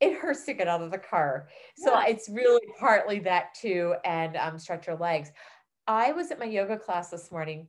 it 0.00 0.18
hurts 0.18 0.44
to 0.44 0.52
get 0.52 0.68
out 0.68 0.82
of 0.82 0.90
the 0.90 0.98
car. 0.98 1.48
So, 1.78 1.94
yeah. 1.94 2.08
it's 2.08 2.28
really 2.28 2.66
partly 2.78 3.20
that 3.20 3.54
too, 3.54 3.94
and 4.04 4.36
um, 4.36 4.58
stretch 4.58 4.86
your 4.86 4.96
legs. 4.96 5.30
I 5.86 6.12
was 6.12 6.30
at 6.30 6.38
my 6.38 6.46
yoga 6.46 6.76
class 6.76 7.10
this 7.10 7.30
morning 7.30 7.68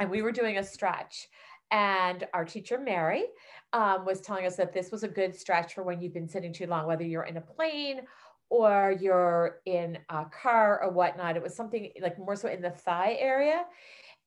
and 0.00 0.10
we 0.10 0.22
were 0.22 0.32
doing 0.32 0.56
a 0.56 0.64
stretch. 0.64 1.28
And 1.70 2.26
our 2.34 2.44
teacher, 2.44 2.80
Mary, 2.80 3.24
um, 3.72 4.04
was 4.04 4.20
telling 4.20 4.46
us 4.46 4.56
that 4.56 4.72
this 4.72 4.90
was 4.90 5.02
a 5.02 5.08
good 5.08 5.34
stretch 5.34 5.74
for 5.74 5.82
when 5.82 6.00
you've 6.00 6.14
been 6.14 6.28
sitting 6.28 6.52
too 6.52 6.66
long, 6.66 6.86
whether 6.86 7.04
you're 7.04 7.24
in 7.24 7.36
a 7.36 7.40
plane 7.40 8.02
or 8.48 8.96
you're 9.00 9.60
in 9.66 9.98
a 10.08 10.24
car 10.24 10.82
or 10.82 10.90
whatnot. 10.90 11.36
It 11.36 11.42
was 11.42 11.54
something 11.54 11.90
like 12.02 12.18
more 12.18 12.34
so 12.34 12.48
in 12.48 12.60
the 12.60 12.70
thigh 12.70 13.16
area. 13.20 13.64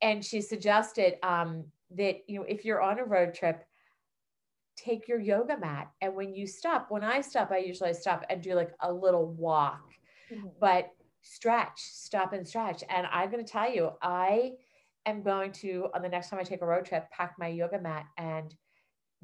And 0.01 0.23
she 0.23 0.41
suggested 0.41 1.15
um, 1.23 1.65
that, 1.91 2.17
you 2.27 2.39
know, 2.39 2.45
if 2.47 2.63
you're 2.63 2.81
on 2.81 2.99
a 2.99 3.05
road 3.05 3.33
trip, 3.33 3.65
take 4.75 5.07
your 5.07 5.19
yoga 5.19 5.57
mat. 5.57 5.91
And 6.01 6.15
when 6.15 6.33
you 6.33 6.47
stop, 6.47 6.87
when 6.89 7.03
I 7.03 7.21
stop, 7.21 7.51
I 7.51 7.57
usually 7.57 7.93
stop 7.93 8.25
and 8.29 8.41
do 8.41 8.53
like 8.55 8.71
a 8.81 8.91
little 8.91 9.27
walk, 9.27 9.91
mm-hmm. 10.31 10.47
but 10.59 10.89
stretch, 11.21 11.79
stop 11.79 12.33
and 12.33 12.47
stretch. 12.47 12.83
And 12.89 13.07
I'm 13.11 13.29
going 13.29 13.43
to 13.43 13.51
tell 13.51 13.71
you, 13.71 13.91
I 14.01 14.53
am 15.05 15.21
going 15.21 15.51
to, 15.51 15.87
on 15.93 16.01
the 16.01 16.09
next 16.09 16.29
time 16.29 16.39
I 16.39 16.43
take 16.43 16.61
a 16.61 16.65
road 16.65 16.85
trip, 16.85 17.09
pack 17.11 17.35
my 17.37 17.47
yoga 17.47 17.79
mat 17.79 18.05
and 18.17 18.53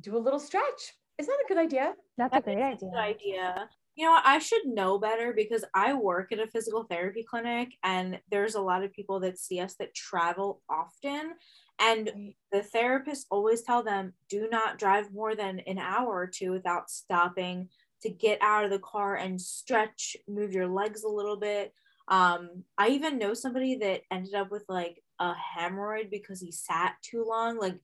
do 0.01 0.17
a 0.17 0.19
little 0.19 0.39
stretch. 0.39 0.93
Is 1.17 1.27
that 1.27 1.38
a 1.43 1.47
good 1.47 1.57
idea? 1.57 1.93
That's 2.17 2.35
a 2.35 2.41
great 2.41 2.57
idea. 2.57 2.73
A 2.73 2.91
good 2.91 2.97
idea. 2.97 3.69
You 3.95 4.05
know, 4.05 4.19
I 4.23 4.39
should 4.39 4.65
know 4.65 4.97
better 4.97 5.33
because 5.33 5.65
I 5.73 5.93
work 5.93 6.31
at 6.31 6.39
a 6.39 6.47
physical 6.47 6.83
therapy 6.83 7.25
clinic 7.29 7.73
and 7.83 8.19
there's 8.31 8.55
a 8.55 8.62
lot 8.62 8.83
of 8.83 8.93
people 8.93 9.19
that 9.21 9.38
see 9.38 9.59
us 9.59 9.75
that 9.75 9.93
travel 9.93 10.62
often. 10.69 11.33
And 11.81 12.33
the 12.51 12.62
therapists 12.62 13.25
always 13.29 13.62
tell 13.62 13.83
them 13.83 14.13
do 14.29 14.47
not 14.49 14.79
drive 14.79 15.13
more 15.13 15.35
than 15.35 15.59
an 15.62 15.79
hour 15.79 16.07
or 16.07 16.27
two 16.27 16.51
without 16.51 16.89
stopping 16.89 17.69
to 18.01 18.09
get 18.09 18.41
out 18.41 18.63
of 18.63 18.71
the 18.71 18.79
car 18.79 19.15
and 19.15 19.41
stretch, 19.41 20.15
move 20.27 20.53
your 20.53 20.67
legs 20.67 21.03
a 21.03 21.09
little 21.09 21.38
bit. 21.38 21.73
Um, 22.07 22.63
I 22.77 22.89
even 22.89 23.19
know 23.19 23.33
somebody 23.33 23.75
that 23.77 24.01
ended 24.09 24.33
up 24.33 24.49
with 24.49 24.63
like 24.69 25.03
a 25.19 25.33
hemorrhoid 25.57 26.09
because 26.09 26.39
he 26.39 26.51
sat 26.51 26.95
too 27.01 27.25
long. 27.27 27.59
Like, 27.59 27.79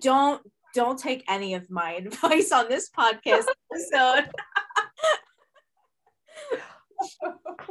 don't 0.00 0.42
don't 0.74 0.98
take 0.98 1.24
any 1.28 1.54
of 1.54 1.70
my 1.70 1.92
advice 2.04 2.52
on 2.52 2.68
this 2.68 2.90
podcast 2.90 3.46
episode. 3.72 4.30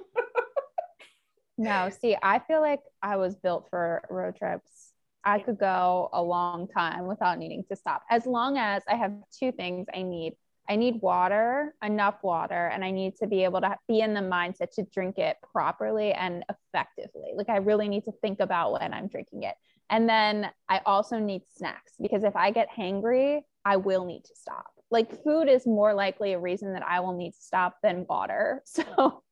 no, 1.57 1.89
see, 2.01 2.15
I 2.21 2.39
feel 2.39 2.61
like 2.61 2.81
I 3.01 3.17
was 3.17 3.35
built 3.35 3.67
for 3.69 4.01
road 4.09 4.35
trips. 4.35 4.93
I 5.23 5.39
could 5.39 5.59
go 5.59 6.09
a 6.13 6.23
long 6.23 6.67
time 6.67 7.05
without 7.05 7.37
needing 7.37 7.63
to 7.69 7.75
stop. 7.75 8.03
As 8.09 8.25
long 8.25 8.57
as 8.57 8.83
I 8.87 8.95
have 8.95 9.13
two 9.37 9.51
things 9.51 9.87
I 9.93 10.03
need. 10.03 10.33
I 10.71 10.75
need 10.75 11.01
water, 11.01 11.73
enough 11.83 12.17
water, 12.21 12.67
and 12.67 12.85
I 12.85 12.91
need 12.91 13.15
to 13.21 13.27
be 13.27 13.43
able 13.43 13.59
to 13.61 13.75
be 13.87 14.01
in 14.01 14.13
the 14.13 14.19
mindset 14.19 14.69
to 14.75 14.83
drink 14.93 15.17
it 15.17 15.35
properly 15.51 16.13
and 16.13 16.45
effectively. 16.47 17.31
Like 17.33 17.49
I 17.49 17.57
really 17.57 17.89
need 17.89 18.03
to 18.05 18.11
think 18.21 18.39
about 18.39 18.73
when 18.73 18.93
I'm 18.93 19.07
drinking 19.07 19.41
it. 19.43 19.55
And 19.89 20.07
then 20.07 20.49
I 20.67 20.81
also 20.85 21.19
need 21.19 21.41
snacks 21.55 21.93
because 21.99 22.23
if 22.23 22.35
I 22.35 22.51
get 22.51 22.69
hangry, 22.69 23.41
I 23.65 23.77
will 23.77 24.05
need 24.05 24.23
to 24.25 24.35
stop. 24.35 24.71
Like 24.91 25.23
food 25.23 25.49
is 25.49 25.65
more 25.65 25.93
likely 25.93 26.33
a 26.33 26.39
reason 26.39 26.73
that 26.73 26.83
I 26.87 26.99
will 26.99 27.15
need 27.15 27.31
to 27.31 27.41
stop 27.41 27.77
than 27.83 28.05
water. 28.07 28.63
So 28.75 29.23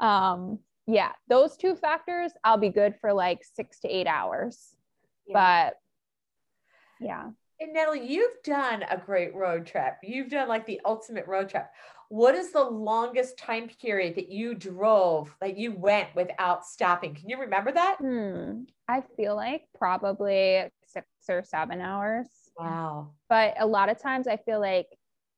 um 0.00 0.58
yeah, 0.86 1.12
those 1.28 1.56
two 1.56 1.76
factors, 1.76 2.32
I'll 2.42 2.58
be 2.58 2.68
good 2.68 2.94
for 3.00 3.12
like 3.12 3.42
six 3.54 3.80
to 3.80 3.88
eight 3.88 4.06
hours. 4.06 4.76
Yeah. 5.26 5.68
But 7.00 7.06
yeah. 7.06 7.30
And 7.60 7.72
Natalie, 7.72 8.06
you've 8.06 8.42
done 8.44 8.82
a 8.90 8.98
great 8.98 9.34
road 9.34 9.64
trip. 9.64 9.94
You've 10.02 10.28
done 10.28 10.48
like 10.48 10.66
the 10.66 10.80
ultimate 10.84 11.26
road 11.26 11.48
trip. 11.48 11.66
What 12.08 12.34
is 12.34 12.52
the 12.52 12.62
longest 12.62 13.38
time 13.38 13.68
period 13.80 14.16
that 14.16 14.30
you 14.30 14.54
drove, 14.54 15.34
that 15.40 15.56
you 15.56 15.72
went 15.72 16.14
without 16.14 16.64
stopping? 16.64 17.14
Can 17.14 17.28
you 17.28 17.40
remember 17.40 17.72
that? 17.72 17.96
Hmm. 17.98 18.62
I 18.88 19.02
feel 19.16 19.34
like 19.34 19.62
probably 19.74 20.64
six 20.86 21.06
or 21.28 21.42
seven 21.44 21.80
hours. 21.80 22.26
Wow. 22.56 23.12
But 23.28 23.54
a 23.58 23.66
lot 23.66 23.88
of 23.88 24.00
times 24.00 24.28
I 24.28 24.36
feel 24.36 24.60
like 24.60 24.86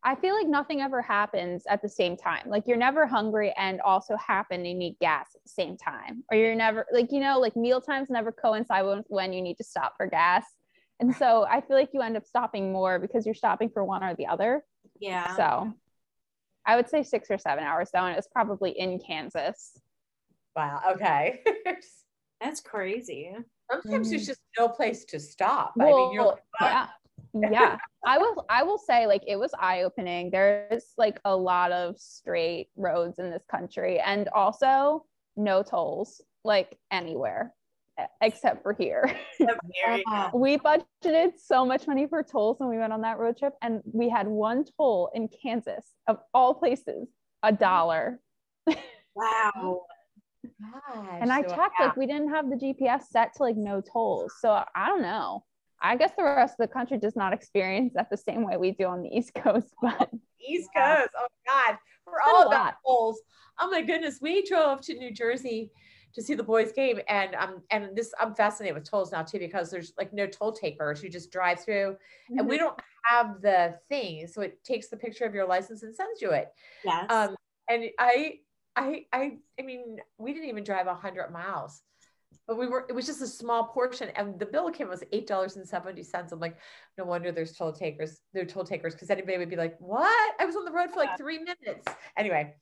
I 0.04 0.14
feel 0.14 0.36
like 0.36 0.46
nothing 0.46 0.80
ever 0.82 1.02
happens 1.02 1.64
at 1.68 1.82
the 1.82 1.88
same 1.88 2.16
time. 2.16 2.42
Like 2.46 2.68
you're 2.68 2.76
never 2.76 3.06
hungry 3.06 3.52
and 3.56 3.80
also 3.80 4.16
happen 4.16 4.62
to 4.62 4.72
need 4.72 4.96
gas 5.00 5.30
at 5.34 5.42
the 5.42 5.48
same 5.48 5.76
time. 5.76 6.22
Or 6.30 6.36
you're 6.36 6.54
never 6.54 6.86
like, 6.92 7.10
you 7.10 7.18
know, 7.18 7.40
like 7.40 7.56
meal 7.56 7.80
times 7.80 8.08
never 8.08 8.30
coincide 8.30 8.84
with 8.84 9.04
when 9.08 9.32
you 9.32 9.42
need 9.42 9.56
to 9.56 9.64
stop 9.64 9.94
for 9.96 10.06
gas. 10.06 10.44
And 11.00 11.14
so 11.14 11.44
I 11.50 11.60
feel 11.60 11.76
like 11.76 11.90
you 11.92 12.02
end 12.02 12.16
up 12.16 12.24
stopping 12.24 12.72
more 12.72 13.00
because 13.00 13.26
you're 13.26 13.34
stopping 13.34 13.68
for 13.68 13.84
one 13.84 14.04
or 14.04 14.14
the 14.14 14.26
other. 14.26 14.64
Yeah. 15.00 15.34
So 15.36 15.72
I 16.66 16.76
would 16.76 16.88
say 16.88 17.02
six 17.02 17.30
or 17.30 17.38
seven 17.38 17.64
hours 17.64 17.90
though, 17.92 18.04
and 18.04 18.12
it 18.12 18.16
was 18.16 18.28
probably 18.32 18.72
in 18.72 18.98
Kansas. 18.98 19.78
Wow. 20.54 20.80
Okay. 20.92 21.42
That's 22.40 22.60
crazy. 22.60 23.32
Sometimes 23.70 24.08
mm. 24.08 24.10
there's 24.10 24.26
just 24.26 24.40
no 24.58 24.68
place 24.68 25.04
to 25.06 25.20
stop. 25.20 25.72
Well, 25.76 25.88
I 25.88 25.90
mean, 25.90 26.12
you're 26.12 26.24
like, 26.24 26.38
yeah 26.60 26.86
yeah 27.50 27.76
i 28.04 28.18
will 28.18 28.44
i 28.48 28.62
will 28.62 28.78
say 28.78 29.06
like 29.06 29.22
it 29.26 29.36
was 29.36 29.50
eye-opening 29.58 30.30
there's 30.30 30.92
like 30.96 31.20
a 31.24 31.36
lot 31.36 31.72
of 31.72 31.98
straight 31.98 32.68
roads 32.76 33.18
in 33.18 33.30
this 33.30 33.44
country 33.50 33.98
and 34.00 34.28
also 34.28 35.04
no 35.36 35.62
tolls 35.62 36.20
like 36.44 36.78
anywhere 36.90 37.52
except 38.20 38.62
for 38.62 38.72
here 38.72 39.10
we 40.34 40.58
budgeted 40.58 41.32
so 41.38 41.64
much 41.64 41.86
money 41.86 42.06
for 42.06 42.22
tolls 42.22 42.58
when 42.58 42.68
we 42.68 42.76
went 42.76 42.92
on 42.92 43.00
that 43.00 43.18
road 43.18 43.36
trip 43.36 43.54
and 43.62 43.80
we 43.84 44.08
had 44.08 44.26
one 44.26 44.64
toll 44.76 45.10
in 45.14 45.28
kansas 45.42 45.92
of 46.06 46.18
all 46.34 46.54
places 46.54 47.08
a 47.42 47.52
dollar 47.52 48.20
wow 49.14 49.82
Gosh, 50.60 51.18
and 51.20 51.32
I 51.32 51.42
checked, 51.42 51.74
wow. 51.80 51.86
like, 51.86 51.96
we 51.96 52.06
didn't 52.06 52.30
have 52.30 52.48
the 52.48 52.56
GPS 52.56 53.04
set 53.10 53.34
to 53.34 53.42
like 53.42 53.56
no 53.56 53.80
tolls. 53.80 54.32
So 54.40 54.62
I 54.74 54.86
don't 54.86 55.02
know. 55.02 55.44
I 55.82 55.96
guess 55.96 56.12
the 56.16 56.24
rest 56.24 56.56
of 56.58 56.68
the 56.68 56.72
country 56.72 56.98
does 56.98 57.16
not 57.16 57.32
experience 57.32 57.92
that 57.94 58.08
the 58.10 58.16
same 58.16 58.44
way 58.44 58.56
we 58.56 58.72
do 58.72 58.84
on 58.84 59.02
the 59.02 59.08
East 59.08 59.34
Coast. 59.34 59.74
But 59.82 60.10
East 60.46 60.70
Coast, 60.74 61.10
oh 61.18 61.26
God, 61.46 61.76
we're 62.06 62.20
all 62.26 62.46
about 62.46 62.74
tolls. 62.84 63.20
Oh 63.58 63.70
my 63.70 63.82
goodness, 63.82 64.18
we 64.20 64.46
drove 64.46 64.80
to 64.82 64.94
New 64.94 65.12
Jersey 65.12 65.70
to 66.16 66.22
see 66.22 66.34
the 66.34 66.42
boys 66.42 66.72
game, 66.72 66.98
and 67.08 67.34
um, 67.34 67.62
and 67.70 67.94
this 67.94 68.12
I'm 68.18 68.34
fascinated 68.34 68.74
with 68.74 68.88
tolls 68.88 69.12
now 69.12 69.22
too 69.22 69.38
because 69.38 69.70
there's 69.70 69.92
like 69.96 70.12
no 70.12 70.26
toll 70.26 70.50
takers. 70.50 71.02
You 71.02 71.10
just 71.10 71.30
drive 71.30 71.60
through, 71.60 71.92
mm-hmm. 71.92 72.38
and 72.38 72.48
we 72.48 72.56
mm-hmm. 72.56 72.64
don't 72.64 72.80
have 73.04 73.42
the 73.42 73.78
thing, 73.88 74.26
so 74.26 74.40
it 74.40 74.64
takes 74.64 74.88
the 74.88 74.96
picture 74.96 75.24
of 75.24 75.34
your 75.34 75.46
license 75.46 75.82
and 75.82 75.94
sends 75.94 76.20
you 76.20 76.30
it. 76.32 76.48
Yes. 76.84 77.06
Um, 77.10 77.36
and 77.68 77.84
I, 77.98 78.38
I, 78.76 79.04
I, 79.12 79.38
I 79.58 79.62
mean, 79.62 79.98
we 80.18 80.32
didn't 80.32 80.48
even 80.48 80.64
drive 80.64 80.86
a 80.86 80.94
hundred 80.94 81.30
miles 81.30 81.82
but 82.46 82.56
we 82.56 82.66
were 82.66 82.86
it 82.88 82.92
was 82.94 83.06
just 83.06 83.22
a 83.22 83.26
small 83.26 83.64
portion 83.64 84.10
and 84.16 84.38
the 84.38 84.46
bill 84.46 84.70
came 84.70 84.88
was 84.88 85.02
eight 85.12 85.26
dollars 85.26 85.56
and 85.56 85.66
70 85.66 86.02
cents 86.02 86.32
i'm 86.32 86.40
like 86.40 86.56
no 86.98 87.04
wonder 87.04 87.32
there's 87.32 87.52
toll 87.52 87.72
takers 87.72 88.20
they're 88.32 88.44
toll 88.44 88.64
takers 88.64 88.94
because 88.94 89.10
anybody 89.10 89.38
would 89.38 89.50
be 89.50 89.56
like 89.56 89.76
what 89.78 90.34
i 90.38 90.44
was 90.44 90.56
on 90.56 90.64
the 90.64 90.70
road 90.70 90.90
for 90.90 91.00
like 91.00 91.16
three 91.16 91.38
minutes 91.38 91.86
anyway 92.16 92.54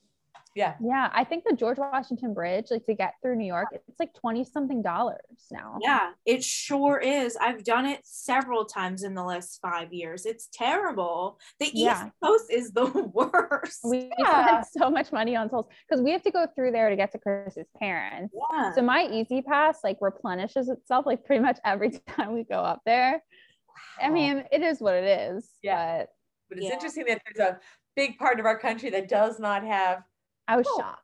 yeah 0.55 0.75
yeah 0.81 1.11
i 1.13 1.25
think 1.25 1.45
the 1.45 1.55
george 1.55 1.79
washington 1.79 2.33
bridge 2.33 2.67
like 2.71 2.85
to 2.87 2.95
get 2.95 3.15
through 3.21 3.35
new 3.37 3.47
york 3.47 3.67
it's 3.73 3.99
like 3.99 4.15
20 4.15 4.45
something 4.45 4.83
dollars 4.83 5.19
now 5.51 5.79
yeah 5.81 6.11
it 6.27 6.45
sure 6.45 6.99
is 6.99 7.37
i've 7.41 7.65
done 7.65 7.85
it 7.85 8.01
several 8.05 8.65
times 8.65 9.03
in 9.03 9.15
the 9.15 9.23
last 9.23 9.59
five 9.61 9.93
years 9.93 10.27
it's 10.27 10.49
terrible 10.53 11.39
the 11.59 11.71
yeah. 11.75 12.07
east 12.07 12.13
coast 12.23 12.45
is 12.51 12.71
the 12.73 12.87
worst 13.15 13.81
we 13.85 14.11
yeah. 14.19 14.63
spend 14.63 14.85
so 14.85 14.91
much 14.91 15.13
money 15.13 15.35
on 15.35 15.49
tolls 15.49 15.67
because 15.89 16.03
we 16.03 16.11
have 16.13 16.23
to 16.23 16.31
go 16.31 16.47
through 16.55 16.71
there 16.71 16.89
to 16.89 16.97
get 16.97 17.11
to 17.11 17.19
chris's 17.19 17.67
parents 17.79 18.35
yeah. 18.53 18.73
so 18.73 18.83
my 18.83 19.07
E-ZPass 19.11 19.77
like 19.83 19.99
replenishes 20.01 20.69
itself 20.69 21.05
like 21.07 21.25
pretty 21.25 21.43
much 21.43 21.59
every 21.65 21.91
time 22.09 22.33
we 22.33 22.45
go 22.45 22.61
up 22.61 22.81
there 22.87 23.13
wow. 23.13 24.07
i 24.07 24.11
mean 24.11 24.45
it 24.53 24.63
is 24.63 24.81
what 24.81 24.95
it 24.95 25.05
is 25.05 25.49
yeah 25.63 25.99
but, 25.99 26.09
but 26.49 26.59
it's 26.59 26.67
yeah. 26.69 26.73
interesting 26.73 27.05
that 27.09 27.21
there's 27.25 27.49
a 27.49 27.59
big 27.97 28.19
part 28.19 28.41
of 28.41 28.47
our 28.47 28.59
country 28.59 28.91
that 28.91 29.09
does 29.09 29.39
not 29.39 29.65
have 29.65 30.03
I 30.49 30.57
was 30.57 30.67
shocked. 30.77 31.01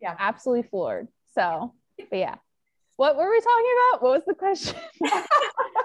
Yeah. 0.00 0.14
Absolutely 0.18 0.68
floored. 0.68 1.08
So, 1.34 1.72
but 1.98 2.16
yeah. 2.16 2.36
What 2.96 3.16
were 3.16 3.28
we 3.28 3.40
talking 3.40 3.74
about? 3.90 4.02
What 4.02 4.12
was 4.12 4.22
the 4.26 4.34
question? 4.34 4.76
that 5.00 5.26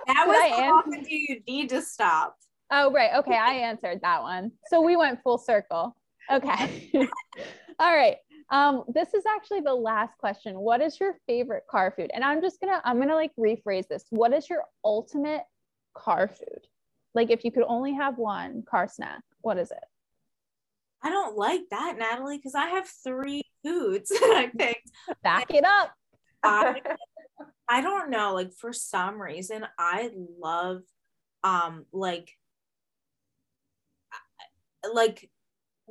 was 0.28 0.52
how 0.52 0.78
often 0.78 1.02
do 1.04 1.16
you 1.16 1.42
need 1.48 1.70
to 1.70 1.82
stop? 1.82 2.36
Oh, 2.72 2.92
right. 2.92 3.12
Okay. 3.18 3.36
I 3.36 3.54
answered 3.54 4.02
that 4.04 4.22
one. 4.22 4.52
So 4.68 4.82
we 4.82 4.96
went 4.96 5.22
full 5.24 5.40
circle. 5.40 5.96
Okay. 6.32 6.92
All 7.80 7.96
right. 7.96 8.18
Um, 8.52 8.84
this 8.94 9.14
is 9.14 9.24
actually 9.28 9.62
the 9.62 9.74
last 9.74 10.18
question. 10.18 10.60
What 10.60 10.82
is 10.82 11.00
your 11.00 11.16
favorite 11.26 11.64
car 11.70 11.94
food? 11.96 12.12
And 12.14 12.24
I'm 12.24 12.42
just 12.42 12.60
gonna, 12.60 12.82
I'm 12.84 13.00
gonna 13.00 13.16
like 13.16 13.32
rephrase 13.40 13.88
this. 13.88 14.06
What 14.10 14.34
is 14.34 14.50
your 14.50 14.64
ultimate 14.84 15.44
car 15.96 16.28
food? 16.28 16.68
Like 17.16 17.32
if 17.32 17.44
you 17.44 17.52
could 17.52 17.66
only 17.68 17.94
have 17.94 18.18
one 18.18 18.64
car 18.70 18.88
snack, 18.88 19.22
what 19.42 19.58
is 19.58 19.72
it? 19.72 19.84
I 21.02 21.10
don't 21.10 21.38
like 21.38 21.62
that, 21.72 21.98
Natalie, 21.98 22.38
because 22.38 22.56
I 22.56 22.68
have 22.68 22.88
three 23.04 23.44
foods 23.64 24.10
that 24.10 24.34
I 24.36 24.52
picked. 24.58 24.92
Back 25.24 25.52
it 25.52 25.66
up. 25.66 25.94
I, 26.44 26.82
I 27.68 27.82
don't 27.82 28.10
know. 28.10 28.34
Like 28.34 28.54
for 28.54 28.74
some 28.74 29.22
reason, 29.22 29.66
I 29.78 30.12
love 30.40 30.82
um 31.44 31.86
like 31.94 32.32
like 34.94 35.30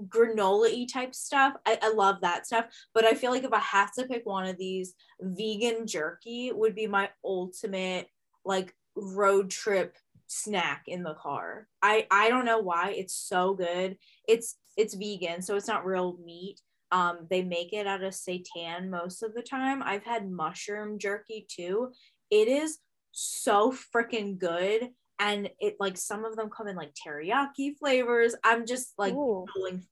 granola 0.07 0.87
type 0.91 1.15
stuff. 1.15 1.55
I, 1.67 1.79
I 1.83 1.93
love 1.93 2.21
that 2.23 2.47
stuff. 2.47 2.67
But 2.95 3.05
I 3.05 3.15
feel 3.15 3.31
like 3.31 3.45
if 3.45 3.53
I 3.53 3.59
have 3.59 3.93
to 3.95 4.07
pick 4.07 4.25
one 4.25 4.47
of 4.47 4.59
these, 4.59 4.95
vegan 5.21 5.87
jerky 5.87 6.53
would 6.53 6.75
be 6.75 6.87
my 6.87 7.11
ultimate 7.25 8.09
like 8.45 8.75
road 8.95 9.51
trip 9.51 9.97
snack 10.29 10.85
in 10.87 11.03
the 11.03 11.15
car. 11.15 11.67
I 11.83 12.07
I 12.11 12.29
don't 12.29 12.45
know 12.45 12.61
why 12.61 12.93
it's 12.97 13.17
so 13.17 13.55
good. 13.55 13.97
It's 14.29 14.57
it's 14.77 14.95
vegan, 14.95 15.43
so 15.43 15.57
it's 15.57 15.67
not 15.67 15.85
real 15.85 16.17
meat. 16.25 16.61
Um, 16.93 17.27
they 17.29 17.43
make 17.43 17.73
it 17.73 17.87
out 17.87 18.05
of 18.05 18.15
seitan 18.15 18.89
most 18.89 19.23
of 19.23 19.35
the 19.35 19.43
time. 19.43 19.83
I've 19.83 20.05
had 20.05 20.31
mushroom 20.31 20.99
jerky 20.99 21.47
too. 21.51 21.93
It 22.31 22.49
is 22.49 22.79
so 23.11 23.73
freaking 23.73 24.39
good. 24.39 24.91
And 25.21 25.51
it 25.59 25.75
like 25.81 25.97
some 25.97 26.25
of 26.25 26.37
them 26.37 26.49
come 26.49 26.69
in 26.69 26.77
like 26.77 26.93
teriyaki 26.95 27.77
flavors. 27.77 28.37
I'm 28.45 28.67
just 28.67 28.93
like 28.97 29.15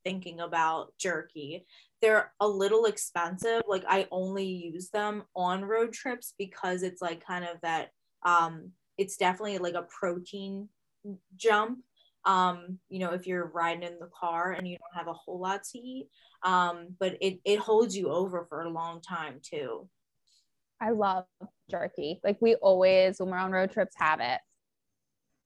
thinking 0.05 0.38
about 0.38 0.92
jerky. 1.01 1.66
They're 2.01 2.33
a 2.38 2.46
little 2.46 2.85
expensive. 2.85 3.62
Like 3.66 3.85
I 3.88 4.07
only 4.12 4.46
use 4.46 4.90
them 4.90 5.25
on 5.35 5.64
road 5.64 5.92
trips 5.92 6.33
because 6.38 6.85
it's 6.85 7.03
like 7.03 7.27
kind 7.27 7.44
of 7.44 7.61
that 7.62 7.88
um 8.25 8.70
it's 8.98 9.16
definitely 9.16 9.59
like 9.59 9.74
a 9.74 9.82
protein 9.82 10.68
jump 11.37 11.78
um, 12.26 12.78
you 12.88 12.98
know, 12.98 13.12
if 13.12 13.26
you're 13.26 13.46
riding 13.54 13.85
in 13.85 13.98
the 14.00 14.11
car 14.12 14.52
and 14.52 14.66
you 14.66 14.76
don't 14.76 14.98
have 14.98 15.06
a 15.06 15.12
whole 15.12 15.38
lot 15.38 15.62
to 15.72 15.78
eat. 15.78 16.09
Um, 16.42 16.88
but 16.98 17.16
it, 17.20 17.38
it 17.44 17.61
holds 17.61 17.96
you 17.96 18.11
over 18.11 18.44
for 18.48 18.62
a 18.62 18.68
long 18.68 19.00
time 19.00 19.40
too. 19.42 19.88
I 20.80 20.90
love 20.90 21.24
jerky. 21.70 22.20
Like 22.24 22.37
we 22.42 22.56
always, 22.56 23.20
when 23.20 23.30
we're 23.30 23.38
on 23.38 23.52
road 23.52 23.70
trips, 23.70 23.94
have 23.96 24.20
it 24.20 24.40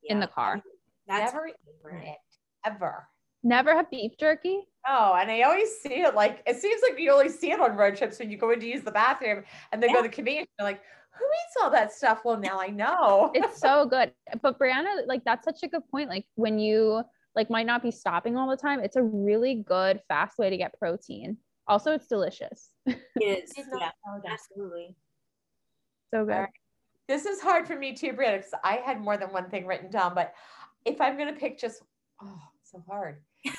yeah. 0.02 0.14
in 0.14 0.20
the 0.20 0.26
car. 0.26 0.62
That's 1.06 1.32
Never 1.32 1.48
eaten 1.48 2.08
it 2.08 2.18
ever. 2.64 3.06
Never 3.42 3.74
have 3.74 3.90
beef 3.90 4.12
jerky. 4.18 4.60
Oh, 4.88 5.14
and 5.20 5.30
I 5.30 5.42
always 5.42 5.68
see 5.82 6.00
it 6.00 6.14
like 6.14 6.42
it 6.46 6.56
seems 6.56 6.80
like 6.82 6.98
you 6.98 7.10
only 7.12 7.28
see 7.28 7.52
it 7.52 7.60
on 7.60 7.76
road 7.76 7.96
trips 7.96 8.18
when 8.18 8.30
you 8.30 8.38
go 8.38 8.50
in 8.50 8.60
to 8.60 8.66
use 8.66 8.82
the 8.82 8.90
bathroom 8.90 9.44
and 9.72 9.82
then 9.82 9.90
Yeah. 9.90 9.96
go 9.96 10.02
to 10.02 10.08
the 10.08 10.14
convenience. 10.14 10.48
You're 10.58 10.66
like, 10.68 10.80
who 11.18 11.24
eats 11.24 11.56
all 11.62 11.70
that 11.70 11.92
stuff? 11.92 12.20
Well, 12.24 12.38
now 12.38 12.60
I 12.60 12.68
know. 12.68 13.30
it's 13.34 13.60
so 13.60 13.86
good. 13.86 14.12
But 14.42 14.58
Brianna, 14.58 15.06
like 15.06 15.24
that's 15.24 15.44
such 15.44 15.62
a 15.62 15.68
good 15.68 15.82
point. 15.90 16.08
Like 16.08 16.24
when 16.34 16.58
you 16.58 17.02
like 17.34 17.50
might 17.50 17.66
not 17.66 17.82
be 17.82 17.90
stopping 17.90 18.36
all 18.36 18.48
the 18.48 18.56
time, 18.56 18.80
it's 18.80 18.96
a 18.96 19.02
really 19.02 19.56
good 19.66 20.00
fast 20.08 20.38
way 20.38 20.50
to 20.50 20.56
get 20.56 20.78
protein. 20.78 21.36
Also, 21.66 21.92
it's 21.92 22.06
delicious. 22.06 22.70
It 22.86 22.98
is. 23.16 23.52
Not 23.70 23.94
oh, 24.08 24.20
Yeah, 24.24 24.32
absolutely. 24.32 24.96
So 26.12 26.24
good. 26.24 26.32
All 26.32 26.40
right. 26.40 26.50
This 27.08 27.26
is 27.26 27.40
hard 27.40 27.66
for 27.66 27.76
me 27.76 27.94
too, 27.94 28.12
Brianna, 28.12 28.38
because 28.38 28.54
I 28.64 28.76
had 28.76 29.00
more 29.00 29.16
than 29.16 29.32
one 29.32 29.50
thing 29.50 29.66
written 29.66 29.90
down. 29.90 30.14
But 30.14 30.32
if 30.84 31.00
I'm 31.00 31.18
gonna 31.18 31.32
pick 31.32 31.58
just, 31.58 31.82
oh, 32.22 32.40
so 32.62 32.82
hard. 32.88 33.22
I'm 33.46 33.54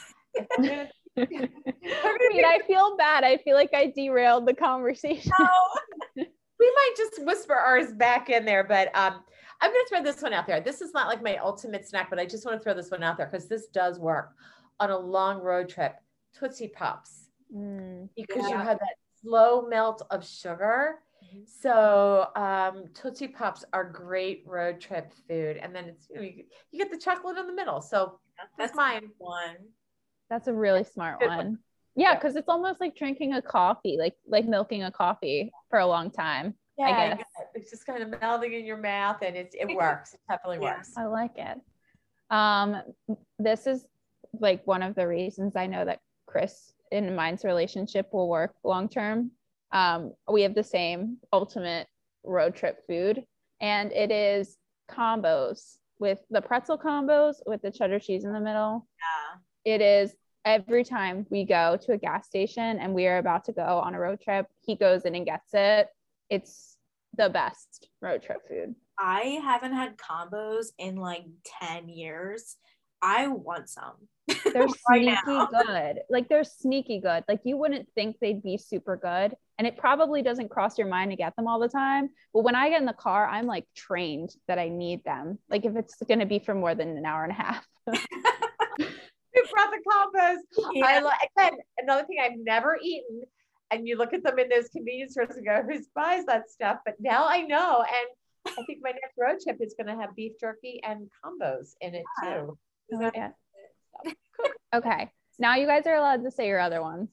I'm 0.58 0.64
gonna 0.64 0.90
Wait, 1.18 1.30
pick- 2.32 2.46
I 2.46 2.60
feel 2.66 2.96
bad. 2.98 3.24
I 3.24 3.38
feel 3.38 3.56
like 3.56 3.72
I 3.74 3.92
derailed 3.96 4.48
the 4.48 4.54
conversation. 4.54 5.32
we 6.62 6.72
might 6.72 6.94
just 6.96 7.26
whisper 7.26 7.56
ours 7.56 7.92
back 7.92 8.30
in 8.30 8.46
there, 8.46 8.64
but 8.64 8.88
um, 8.96 9.24
I'm 9.62 9.72
going 9.72 9.84
to 9.84 9.90
throw 9.90 10.04
this 10.04 10.22
one 10.22 10.32
out 10.32 10.46
there. 10.46 10.62
This 10.62 10.80
is 10.80 10.94
not 10.94 11.08
like 11.08 11.24
my 11.24 11.38
ultimate 11.38 11.88
snack, 11.88 12.10
but 12.12 12.20
I 12.20 12.26
just 12.26 12.46
want 12.46 12.60
to 12.60 12.64
throw 12.64 12.76
this 12.76 12.92
one 12.92 13.02
out 13.02 13.18
there 13.18 13.26
because 13.26 13.48
this 13.48 13.66
does 13.68 13.98
work 14.00 14.36
on 14.80 14.92
a 14.92 14.98
long 14.98 15.42
road 15.42 15.68
trip. 15.70 15.96
Tootsie 16.38 16.70
Pops, 16.70 17.30
Mm. 17.54 18.08
because 18.16 18.48
you 18.50 18.56
have 18.58 18.80
that 18.80 18.96
slow 19.22 19.64
melt 19.68 20.04
of 20.12 20.26
sugar. 20.26 21.00
Mhm. 21.22 21.46
So 21.46 22.28
um, 22.36 22.86
Tootsie 22.94 23.28
Pops 23.28 23.66
are 23.74 23.84
great 23.84 24.44
road 24.46 24.80
trip 24.80 25.12
food, 25.28 25.58
and 25.58 25.76
then 25.76 25.86
it's 25.86 26.10
you, 26.10 26.16
know, 26.16 26.22
you, 26.22 26.44
you 26.72 26.80
get 26.80 26.90
the 26.92 26.98
chocolate 26.98 27.38
in 27.38 27.48
the 27.48 27.54
middle. 27.54 27.82
So 27.82 28.20
that's 28.38 28.52
That's 28.58 28.76
mine. 28.76 29.10
one. 29.18 29.58
That's 30.30 30.48
a 30.48 30.54
really 30.54 30.84
smart 30.86 31.20
one. 31.20 31.38
one. 31.38 31.60
Yeah, 31.96 32.16
because 32.16 32.36
it's 32.36 32.48
almost 32.48 32.80
like 32.80 32.96
drinking 32.96 33.34
a 33.34 33.42
coffee, 33.42 33.98
like 34.00 34.16
like 34.28 34.46
milking 34.46 34.84
a 34.84 34.92
coffee 34.92 35.52
for 35.70 35.80
a 35.80 35.88
long 35.88 36.10
time. 36.12 36.56
Yeah, 36.78 37.16
guess. 37.18 37.28
it's 37.54 37.70
just 37.70 37.86
kind 37.86 38.02
of 38.02 38.22
melting 38.22 38.54
in 38.54 38.66
your 38.66 38.78
mouth, 38.78 39.18
and 39.22 39.36
it's 39.36 39.56
it 39.56 39.68
works. 39.76 40.14
It 40.14 40.20
definitely 40.30 40.66
Yeah. 40.66 40.78
works. 40.78 40.94
I 40.98 41.06
like 41.06 41.38
it. 41.38 41.60
Um, 42.30 42.82
this 43.40 43.68
is 43.68 43.86
like 44.40 44.66
one 44.66 44.82
of 44.82 44.96
the 44.96 45.08
reasons 45.08 45.56
I 45.56 45.68
know 45.68 45.84
that 45.84 46.00
Chris 46.26 46.74
and 46.92 47.16
mine's 47.16 47.44
relationship 47.44 48.08
will 48.14 48.30
work 48.30 48.56
long 48.64 48.88
term. 48.88 49.32
Um, 49.74 50.14
we 50.30 50.42
have 50.44 50.56
the 50.56 50.64
same 50.64 51.18
ultimate 51.34 51.88
road 52.24 52.56
trip 52.56 52.86
food, 52.88 53.24
and 53.60 53.92
it 53.92 54.12
is 54.12 54.58
combos 54.90 55.78
with 56.00 56.20
the 56.30 56.42
pretzel 56.42 56.78
combos 56.78 57.36
with 57.46 57.62
the 57.62 57.72
cheddar 57.72 58.00
cheese 58.00 58.24
in 58.24 58.34
the 58.34 58.40
middle. 58.40 58.88
Yeah. 59.66 59.74
It 59.76 59.82
is 59.82 60.16
every 60.46 60.84
time 60.84 61.26
we 61.30 61.46
go 61.46 61.78
to 61.86 61.94
a 61.94 61.98
gas 61.98 62.28
station 62.28 62.80
and 62.80 62.94
we 62.94 63.08
are 63.08 63.18
about 63.18 63.46
to 63.46 63.52
go 63.52 63.62
on 63.62 63.96
a 63.96 64.00
road 64.00 64.22
trip, 64.22 64.48
he 64.66 64.76
goes 64.76 65.06
in 65.06 65.16
and 65.16 65.26
gets 65.26 65.54
it. 65.54 65.88
It's 66.30 66.78
the 67.18 67.30
best 67.30 67.90
road 68.02 68.24
trip 68.24 68.48
food. 68.48 68.76
I 68.98 69.40
haven't 69.44 69.74
had 69.74 69.98
combos 69.98 70.68
in 70.78 70.96
like 70.96 71.26
10 71.62 71.90
years. 71.90 72.58
I 73.02 73.28
want 73.28 73.70
some. 73.70 73.96
They're 74.54 74.68
sneaky 74.88 75.18
now. 75.28 75.48
good. 75.48 76.02
Like 76.10 76.30
they're 76.30 76.44
sneaky 76.44 77.00
good. 77.00 77.24
Like 77.28 77.42
you 77.44 77.58
wouldn't 77.58 77.90
think 77.96 78.18
they'd 78.20 78.44
be 78.44 78.58
super 78.58 78.96
good. 78.96 79.36
And 79.58 79.68
it 79.68 79.78
probably 79.78 80.22
doesn't 80.22 80.50
cross 80.50 80.78
your 80.78 80.88
mind 80.88 81.12
to 81.12 81.18
get 81.18 81.36
them 81.36 81.48
all 81.48 81.60
the 81.60 81.68
time. 81.68 82.10
But 82.34 82.44
when 82.44 82.56
I 82.56 82.70
get 82.70 82.80
in 82.80 82.86
the 82.86 82.94
car, 82.94 83.28
I'm 83.28 83.46
like 83.46 83.66
trained 83.76 84.36
that 84.48 84.60
I 84.60 84.70
need 84.70 85.04
them. 85.04 85.40
Like 85.50 85.66
if 85.66 85.76
it's 85.76 85.96
going 86.08 86.20
to 86.20 86.26
be 86.26 86.40
for 86.40 86.54
more 86.54 86.76
than 86.76 86.98
an 86.98 87.06
hour 87.06 87.24
and 87.24 87.32
a 87.32 87.36
half. 87.36 87.68
Who 89.36 89.42
brought 89.52 89.72
the 89.72 89.82
combos? 89.90 90.84
I 90.84 90.94
Yeah. 90.96 91.00
like 91.00 91.20
again 91.38 91.60
another 91.78 92.04
thing 92.06 92.18
I've 92.22 92.38
never 92.38 92.78
eaten, 92.82 93.24
and 93.72 93.88
you 93.88 93.98
look 93.98 94.14
at 94.14 94.24
them 94.24 94.40
in 94.40 94.50
those 94.50 94.68
convenience 94.70 95.14
stores 95.14 95.36
and 95.38 95.46
go, 95.46 95.62
"Who 95.64 95.80
buys 95.96 96.26
that 96.26 96.50
stuff?" 96.50 96.80
But 96.86 96.96
now 97.00 97.26
I 97.28 97.42
know, 97.42 97.84
and 97.88 98.54
I 98.58 98.64
think 98.64 98.80
my 98.82 98.92
next 98.92 99.16
road 99.18 99.38
trip 99.42 99.58
is 99.62 99.76
going 99.78 99.88
to 99.96 100.02
have 100.02 100.16
beef 100.16 100.34
jerky 100.40 100.82
and 100.84 101.10
combos 101.24 101.76
in 101.82 101.96
it 101.96 102.06
too. 102.22 102.58
Oh, 102.94 103.02
I 103.02 103.12
like. 103.12 103.34
Okay. 104.74 105.12
Now 105.38 105.56
you 105.56 105.68
guys 105.68 105.86
are 105.86 105.96
allowed 105.96 106.24
to 106.24 106.32
say 106.32 106.48
your 106.48 106.60
other 106.60 106.82
ones. 106.82 107.10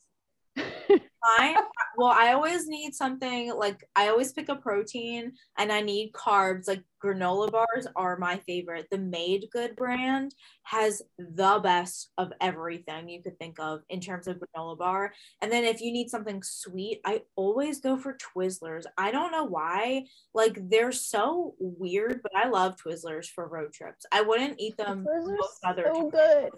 Mine, 0.88 1.56
well, 1.96 2.14
I 2.16 2.32
always 2.32 2.68
need 2.68 2.94
something 2.94 3.52
like 3.54 3.84
I 3.96 4.08
always 4.08 4.32
pick 4.32 4.48
a 4.48 4.56
protein 4.56 5.32
and 5.58 5.72
I 5.72 5.80
need 5.80 6.12
carbs. 6.12 6.68
Like 6.68 6.82
granola 7.04 7.50
bars 7.50 7.86
are 7.96 8.16
my 8.18 8.38
favorite. 8.38 8.86
The 8.90 8.98
Made 8.98 9.46
Good 9.52 9.76
brand 9.76 10.34
has 10.62 11.02
the 11.18 11.60
best 11.62 12.12
of 12.18 12.32
everything 12.40 13.08
you 13.08 13.22
could 13.22 13.38
think 13.38 13.58
of 13.58 13.80
in 13.88 14.00
terms 14.00 14.28
of 14.28 14.38
granola 14.38 14.78
bar. 14.78 15.12
And 15.42 15.50
then 15.50 15.64
if 15.64 15.80
you 15.80 15.92
need 15.92 16.08
something 16.08 16.42
sweet, 16.42 17.00
I 17.04 17.22
always 17.36 17.80
go 17.80 17.96
for 17.96 18.16
Twizzlers. 18.16 18.84
I 18.96 19.10
don't 19.10 19.32
know 19.32 19.44
why. 19.44 20.04
Like 20.34 20.58
they're 20.70 20.92
so 20.92 21.54
weird, 21.58 22.20
but 22.22 22.36
I 22.36 22.48
love 22.48 22.76
Twizzlers 22.76 23.26
for 23.26 23.48
road 23.48 23.72
trips. 23.72 24.06
I 24.12 24.22
wouldn't 24.22 24.60
eat 24.60 24.76
them 24.76 25.04
Twizzlers 25.04 25.36
most 25.38 25.64
other 25.64 25.90
so 25.92 26.10
times. 26.10 26.12
good. 26.12 26.50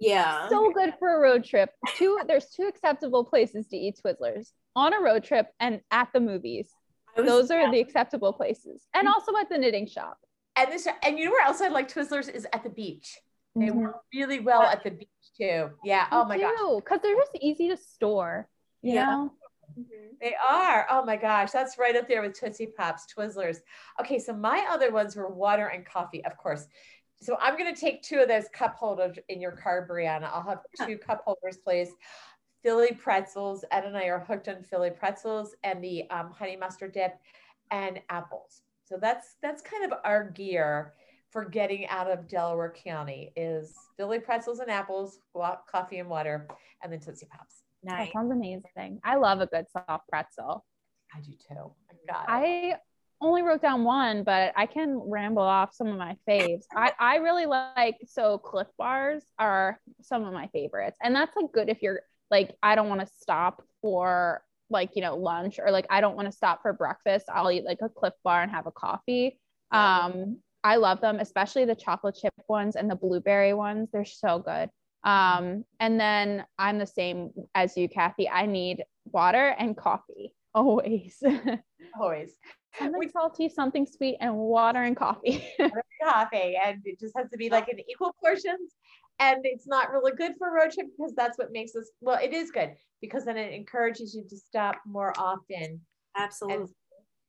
Yeah. 0.00 0.48
So 0.48 0.70
good 0.72 0.94
for 0.98 1.16
a 1.16 1.20
road 1.20 1.44
trip. 1.44 1.70
Two 1.96 2.20
there's 2.26 2.46
two 2.50 2.64
acceptable 2.64 3.24
places 3.24 3.66
to 3.68 3.76
eat 3.76 3.98
Twizzlers. 4.04 4.52
On 4.76 4.94
a 4.94 5.00
road 5.00 5.24
trip 5.24 5.48
and 5.58 5.80
at 5.90 6.08
the 6.12 6.20
movies. 6.20 6.70
Was- 7.16 7.26
Those 7.26 7.50
are 7.50 7.62
yeah. 7.62 7.70
the 7.70 7.80
acceptable 7.80 8.32
places. 8.32 8.86
And 8.94 9.08
also 9.08 9.32
at 9.36 9.48
the 9.48 9.58
knitting 9.58 9.86
shop. 9.88 10.18
And 10.56 10.70
this, 10.72 10.86
and 11.04 11.18
you 11.18 11.24
know 11.26 11.30
where 11.32 11.46
else 11.46 11.60
I 11.60 11.68
like 11.68 11.92
Twizzlers 11.92 12.32
is 12.32 12.46
at 12.52 12.62
the 12.62 12.70
beach. 12.70 13.18
They 13.56 13.66
Mhm. 13.66 13.74
work 13.74 13.96
really 14.14 14.38
well 14.40 14.62
at 14.62 14.84
the 14.84 14.90
beach 14.90 15.08
too. 15.36 15.70
Yeah. 15.84 16.06
Oh 16.12 16.24
my 16.26 16.38
gosh. 16.38 16.56
Because 16.76 17.00
they're 17.02 17.16
just 17.16 17.36
easy 17.40 17.68
to 17.68 17.76
store. 17.76 18.48
You 18.82 18.94
Yeah. 18.94 19.04
know? 19.06 19.32
Mhm. 19.78 20.18
They 20.20 20.34
are. 20.36 20.86
Oh 20.90 21.04
my 21.04 21.16
gosh, 21.16 21.50
that's 21.50 21.76
right 21.78 21.94
up 21.96 22.08
there 22.08 22.22
with 22.22 22.38
Tootsie 22.38 22.68
Pops, 22.68 23.06
Twizzlers. 23.12 23.58
Okay, 24.00 24.18
so 24.18 24.32
my 24.32 24.66
other 24.70 24.90
ones 24.92 25.14
were 25.16 25.28
water 25.28 25.66
and 25.66 25.84
coffee, 25.84 26.24
of 26.24 26.36
course. 26.36 26.66
So 27.20 27.36
I'm 27.40 27.56
going 27.58 27.72
to 27.72 27.80
take 27.80 28.02
two 28.02 28.18
of 28.20 28.28
those 28.28 28.48
cup 28.52 28.76
holders 28.76 29.18
in 29.28 29.40
your 29.40 29.52
car, 29.52 29.86
Brianna. 29.90 30.30
I'll 30.32 30.42
have 30.42 30.60
Yeah. 30.78 30.86
two 30.86 30.98
cup 30.98 31.22
holders, 31.24 31.58
please. 31.64 31.90
Philly 32.62 32.92
pretzels. 32.92 33.64
Ed 33.70 33.84
and 33.84 33.96
I 33.96 34.04
are 34.04 34.20
hooked 34.20 34.48
on 34.48 34.62
Philly 34.62 34.90
pretzels 34.90 35.54
and 35.64 35.82
the 35.82 36.08
um, 36.10 36.30
honey 36.30 36.56
mustard 36.56 36.92
dip 36.92 37.18
and 37.70 38.00
apples. 38.08 38.62
So 38.84 38.98
that's 39.00 39.36
that's 39.42 39.62
kind 39.62 39.84
of 39.90 39.98
our 40.04 40.30
gear 40.30 40.94
for 41.30 41.44
getting 41.44 41.86
out 41.88 42.10
of 42.10 42.26
Delaware 42.26 42.72
County 42.72 43.32
is 43.36 43.74
Philly 43.96 44.18
pretzels 44.18 44.60
and 44.60 44.70
apples, 44.70 45.20
coffee 45.70 45.98
and 45.98 46.08
water, 46.08 46.48
and 46.82 46.92
then 46.92 47.00
Tootsie 47.00 47.26
Pops. 47.26 47.62
That 47.82 47.98
Nice. 47.98 48.12
sounds 48.12 48.32
amazing. 48.32 49.00
I 49.04 49.16
love 49.16 49.40
a 49.40 49.46
good 49.46 49.66
soft 49.70 50.08
pretzel. 50.08 50.64
I 51.14 51.20
do 51.20 51.32
too. 51.32 51.72
My 52.08 52.12
God. 52.12 52.24
I 52.28 52.76
only 53.20 53.42
wrote 53.42 53.62
down 53.62 53.84
one, 53.84 54.22
but 54.22 54.52
I 54.56 54.66
can 54.66 54.96
ramble 54.98 55.42
off 55.42 55.74
some 55.74 55.88
of 55.88 55.96
my 55.96 56.16
faves. 56.28 56.64
I, 56.74 56.92
I 57.00 57.16
really 57.16 57.46
like 57.46 57.96
so 58.06 58.38
Clif 58.38 58.68
bars 58.78 59.24
are 59.38 59.80
some 60.02 60.24
of 60.24 60.32
my 60.32 60.48
favorites. 60.48 60.98
And 61.02 61.14
that's 61.14 61.34
like 61.36 61.52
good 61.52 61.68
if 61.68 61.82
you're 61.82 62.00
like, 62.30 62.54
I 62.62 62.74
don't 62.74 62.88
want 62.88 63.00
to 63.00 63.08
stop 63.20 63.62
for 63.82 64.42
like, 64.70 64.90
you 64.94 65.02
know, 65.02 65.16
lunch 65.16 65.58
or 65.58 65.70
like 65.70 65.86
I 65.90 66.00
don't 66.00 66.16
want 66.16 66.26
to 66.26 66.32
stop 66.32 66.62
for 66.62 66.72
breakfast. 66.72 67.26
I'll 67.32 67.50
eat 67.50 67.64
like 67.64 67.78
a 67.82 67.88
Clif 67.88 68.14
bar 68.22 68.42
and 68.42 68.50
have 68.50 68.66
a 68.66 68.72
coffee. 68.72 69.38
Um, 69.72 70.38
I 70.64 70.76
love 70.76 71.00
them, 71.00 71.18
especially 71.20 71.64
the 71.64 71.74
chocolate 71.74 72.16
chip 72.20 72.34
ones 72.48 72.76
and 72.76 72.90
the 72.90 72.96
blueberry 72.96 73.54
ones. 73.54 73.88
They're 73.92 74.04
so 74.04 74.38
good. 74.38 74.70
Um, 75.04 75.64
and 75.80 75.98
then 75.98 76.44
I'm 76.58 76.78
the 76.78 76.86
same 76.86 77.30
as 77.54 77.76
you, 77.76 77.88
Kathy. 77.88 78.28
I 78.28 78.46
need 78.46 78.84
water 79.06 79.54
and 79.58 79.76
coffee 79.76 80.34
always. 80.54 81.22
always. 81.98 82.32
Something 82.76 82.98
We- 82.98 83.08
salty, 83.08 83.48
something 83.48 83.86
sweet, 83.86 84.16
and 84.20 84.36
water 84.36 84.82
and 84.82 84.96
coffee. 84.96 85.44
coffee 86.02 86.56
and 86.64 86.80
it 86.84 86.98
just 87.00 87.16
has 87.16 87.28
to 87.30 87.36
be 87.36 87.50
like 87.50 87.68
in 87.68 87.80
equal 87.90 88.14
portions 88.22 88.76
and 89.18 89.40
it's 89.42 89.66
not 89.66 89.90
really 89.90 90.12
good 90.12 90.32
for 90.38 90.48
a 90.48 90.52
road 90.52 90.70
trip 90.70 90.86
because 90.96 91.12
that's 91.16 91.36
what 91.38 91.50
makes 91.50 91.74
us 91.74 91.90
well 92.00 92.18
it 92.22 92.32
is 92.32 92.52
good 92.52 92.70
because 93.00 93.24
then 93.24 93.36
it 93.36 93.52
encourages 93.52 94.14
you 94.14 94.24
to 94.28 94.36
stop 94.36 94.76
more 94.86 95.12
often 95.18 95.80
Absolutely. 96.16 96.66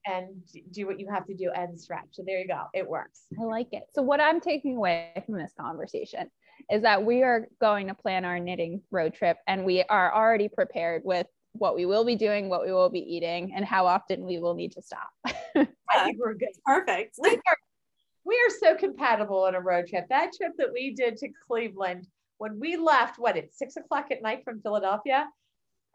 and 0.05 0.27
do 0.71 0.85
what 0.85 0.99
you 0.99 1.09
have 1.11 1.25
to 1.25 1.33
do 1.33 1.49
and 1.55 1.79
stretch 1.79 2.05
so 2.11 2.23
there 2.25 2.39
you 2.39 2.47
go 2.47 2.63
it 2.75 2.87
works 2.87 3.21
I 3.39 3.43
like 3.43 3.69
it. 3.71 3.83
So, 3.93 4.01
what 4.01 4.21
I'm 4.21 4.39
taking 4.39 4.77
away 4.77 5.11
from 5.25 5.35
this 5.37 5.53
conversation 5.59 6.29
is 6.71 6.81
that 6.83 7.03
we 7.03 7.23
are 7.23 7.47
going 7.59 7.87
to 7.87 7.93
plan 7.95 8.25
our 8.25 8.39
knitting 8.39 8.81
road 8.91 9.13
trip 9.13 9.37
and 9.47 9.65
we 9.65 9.83
are 9.83 10.13
already 10.13 10.47
prepared 10.49 11.01
with 11.05 11.25
what 11.53 11.75
we 11.75 11.85
will 11.85 12.05
be 12.05 12.15
doing, 12.15 12.47
what 12.49 12.65
we 12.65 12.71
will 12.71 12.89
be 12.89 12.99
eating, 12.99 13.53
and 13.55 13.65
how 13.65 13.85
often 13.85 14.25
we 14.25 14.39
will 14.39 14.53
need 14.55 14.71
to 14.73 14.81
stop. 14.81 15.09
i 15.55 16.03
think 16.03 16.17
we're 16.19 16.33
good 16.35 16.49
Perfect. 16.65 17.15
we 17.17 17.29
are, 17.31 17.57
we 18.25 18.35
are 18.35 18.55
so 18.59 18.75
compatible 18.75 19.43
on 19.43 19.55
a 19.55 19.59
road 19.61 19.87
trip 19.87 20.05
that 20.09 20.31
trip 20.37 20.51
that 20.57 20.71
we 20.71 20.93
did 20.93 21.17
to 21.17 21.27
cleveland 21.47 22.07
when 22.37 22.59
we 22.59 22.77
left 22.77 23.17
what 23.17 23.35
at 23.35 23.51
six 23.53 23.75
o'clock 23.75 24.07
at 24.11 24.21
night 24.21 24.43
from 24.43 24.61
philadelphia 24.61 25.27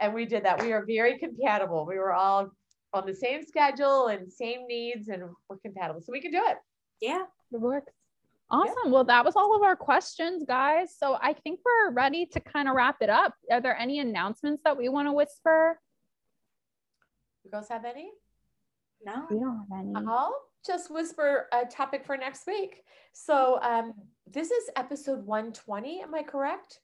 and 0.01 0.13
we 0.13 0.27
did 0.27 0.45
that 0.45 0.61
we 0.61 0.73
are 0.73 0.85
very 0.85 1.17
compatible 1.19 1.87
we 1.87 1.97
were 1.97 2.13
all 2.13 2.51
on 2.93 3.07
the 3.07 3.15
same 3.15 3.45
schedule 3.47 4.09
and 4.09 4.31
same 4.31 4.67
needs 4.67 5.09
and 5.09 5.23
we're 5.49 5.57
compatible 5.59 6.01
so 6.01 6.11
we 6.13 6.21
can 6.21 6.33
do 6.33 6.43
it 6.45 6.57
Yeah. 7.01 7.23
It 7.53 7.61
works. 7.61 7.93
Awesome. 8.55 8.93
Well, 8.93 9.05
that 9.05 9.25
was 9.25 9.37
all 9.37 9.57
of 9.57 9.63
our 9.63 9.77
questions, 9.77 10.45
guys. 10.47 10.95
So 10.97 11.19
I 11.21 11.33
think 11.33 11.61
we're 11.65 11.93
ready 11.93 12.27
to 12.27 12.41
kind 12.41 12.69
of 12.69 12.75
wrap 12.75 12.97
it 13.01 13.11
up. 13.11 13.35
Are 13.51 13.61
there 13.61 13.77
any 13.77 13.99
announcements 13.99 14.63
that 14.65 14.77
we 14.77 14.89
want 14.89 15.09
to 15.09 15.13
whisper? 15.13 15.81
You 17.45 17.51
girls 17.51 17.69
have 17.69 17.85
any? 17.85 18.11
No. 19.05 19.27
We 19.31 19.39
don't 19.39 19.67
have 19.71 19.81
any. 19.81 20.07
I'll 20.09 20.35
just 20.65 20.91
whisper 20.91 21.49
a 21.53 21.67
topic 21.67 22.07
for 22.07 22.17
next 22.17 22.47
week. 22.47 22.83
So 23.13 23.59
um, 23.61 23.93
this 24.27 24.51
is 24.51 24.71
episode 24.77 25.27
120. 25.27 26.03
Am 26.03 26.15
I 26.15 26.23
correct? 26.23 26.81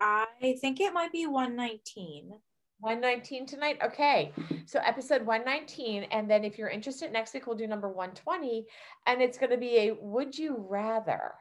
I 0.00 0.26
think 0.60 0.80
it 0.80 0.92
might 0.92 1.10
be 1.10 1.26
119. 1.26 2.32
119 2.80 3.46
tonight. 3.46 3.78
Okay. 3.82 4.32
So 4.66 4.80
episode 4.84 5.24
119. 5.24 6.04
And 6.04 6.30
then 6.30 6.44
if 6.44 6.58
you're 6.58 6.68
interested, 6.68 7.12
next 7.12 7.34
week 7.34 7.46
we'll 7.46 7.56
do 7.56 7.66
number 7.66 7.88
120. 7.88 8.66
And 9.06 9.20
it's 9.20 9.38
going 9.38 9.50
to 9.50 9.56
be 9.56 9.78
a 9.78 9.94
would 10.00 10.36
you 10.36 10.64
rather. 10.68 11.32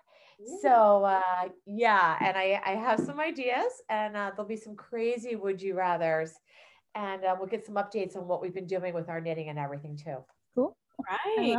So 0.62 1.04
uh, 1.04 1.50
yeah, 1.66 2.16
and 2.22 2.38
I, 2.38 2.62
I 2.64 2.72
have 2.72 3.00
some 3.00 3.20
ideas 3.20 3.72
and 3.90 4.16
uh, 4.16 4.32
there'll 4.36 4.48
be 4.48 4.56
some 4.56 4.76
crazy 4.76 5.36
would 5.36 5.62
you 5.62 5.76
rathers. 5.76 6.32
And 6.96 7.24
uh, 7.26 7.36
we'll 7.38 7.50
get 7.50 7.66
some 7.66 7.76
updates 7.76 8.16
on 8.16 8.28
what 8.28 8.42
we've 8.42 8.54
been 8.54 8.68
doing 8.68 8.94
with 8.94 9.10
our 9.10 9.22
knitting 9.22 9.50
and 9.50 9.60
everything 9.60 9.98
too. 9.98 10.18
Cool. 10.56 10.76
Right. 11.08 11.58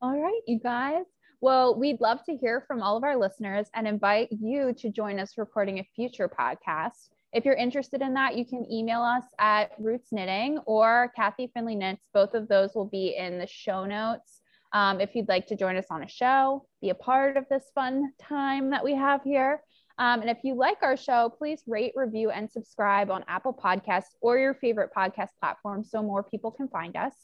All 0.00 0.20
right, 0.20 0.40
you 0.46 0.60
guys. 0.60 1.04
Well, 1.40 1.78
we'd 1.78 2.00
love 2.00 2.22
to 2.24 2.36
hear 2.36 2.64
from 2.66 2.82
all 2.82 2.96
of 2.96 3.04
our 3.04 3.16
listeners 3.16 3.68
and 3.74 3.86
invite 3.86 4.28
you 4.30 4.74
to 4.78 4.90
join 4.90 5.18
us 5.18 5.38
recording 5.38 5.78
a 5.78 5.88
future 5.94 6.28
podcast. 6.28 7.08
If 7.32 7.44
you're 7.44 7.54
interested 7.54 8.00
in 8.00 8.14
that, 8.14 8.36
you 8.36 8.46
can 8.46 8.70
email 8.72 9.02
us 9.02 9.24
at 9.38 9.72
Roots 9.78 10.12
Knitting 10.12 10.58
or 10.66 11.12
Kathy 11.14 11.50
Finley 11.52 11.74
Knits. 11.74 12.02
Both 12.14 12.34
of 12.34 12.48
those 12.48 12.74
will 12.74 12.86
be 12.86 13.16
in 13.16 13.38
the 13.38 13.46
show 13.46 13.84
notes. 13.84 14.40
Um, 14.72 15.00
if 15.00 15.14
you'd 15.14 15.28
like 15.28 15.46
to 15.48 15.56
join 15.56 15.76
us 15.76 15.86
on 15.90 16.02
a 16.02 16.08
show, 16.08 16.66
be 16.80 16.90
a 16.90 16.94
part 16.94 17.36
of 17.36 17.44
this 17.50 17.64
fun 17.74 18.12
time 18.18 18.70
that 18.70 18.84
we 18.84 18.94
have 18.94 19.22
here. 19.22 19.62
Um, 19.98 20.20
and 20.20 20.30
if 20.30 20.38
you 20.42 20.54
like 20.54 20.78
our 20.82 20.96
show, 20.96 21.32
please 21.36 21.62
rate, 21.66 21.92
review, 21.96 22.30
and 22.30 22.50
subscribe 22.50 23.10
on 23.10 23.24
Apple 23.28 23.52
Podcasts 23.52 24.14
or 24.20 24.38
your 24.38 24.54
favorite 24.54 24.90
podcast 24.96 25.30
platform 25.40 25.84
so 25.84 26.02
more 26.02 26.22
people 26.22 26.50
can 26.50 26.68
find 26.68 26.96
us. 26.96 27.14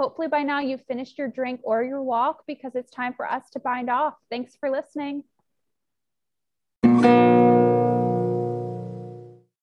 Hopefully, 0.00 0.26
by 0.26 0.42
now 0.42 0.58
you've 0.58 0.84
finished 0.86 1.16
your 1.16 1.28
drink 1.28 1.60
or 1.62 1.84
your 1.84 2.02
walk 2.02 2.42
because 2.46 2.74
it's 2.74 2.90
time 2.90 3.14
for 3.14 3.30
us 3.30 3.48
to 3.52 3.60
bind 3.60 3.88
off. 3.88 4.14
Thanks 4.28 4.56
for 4.56 4.70
listening. 4.70 5.22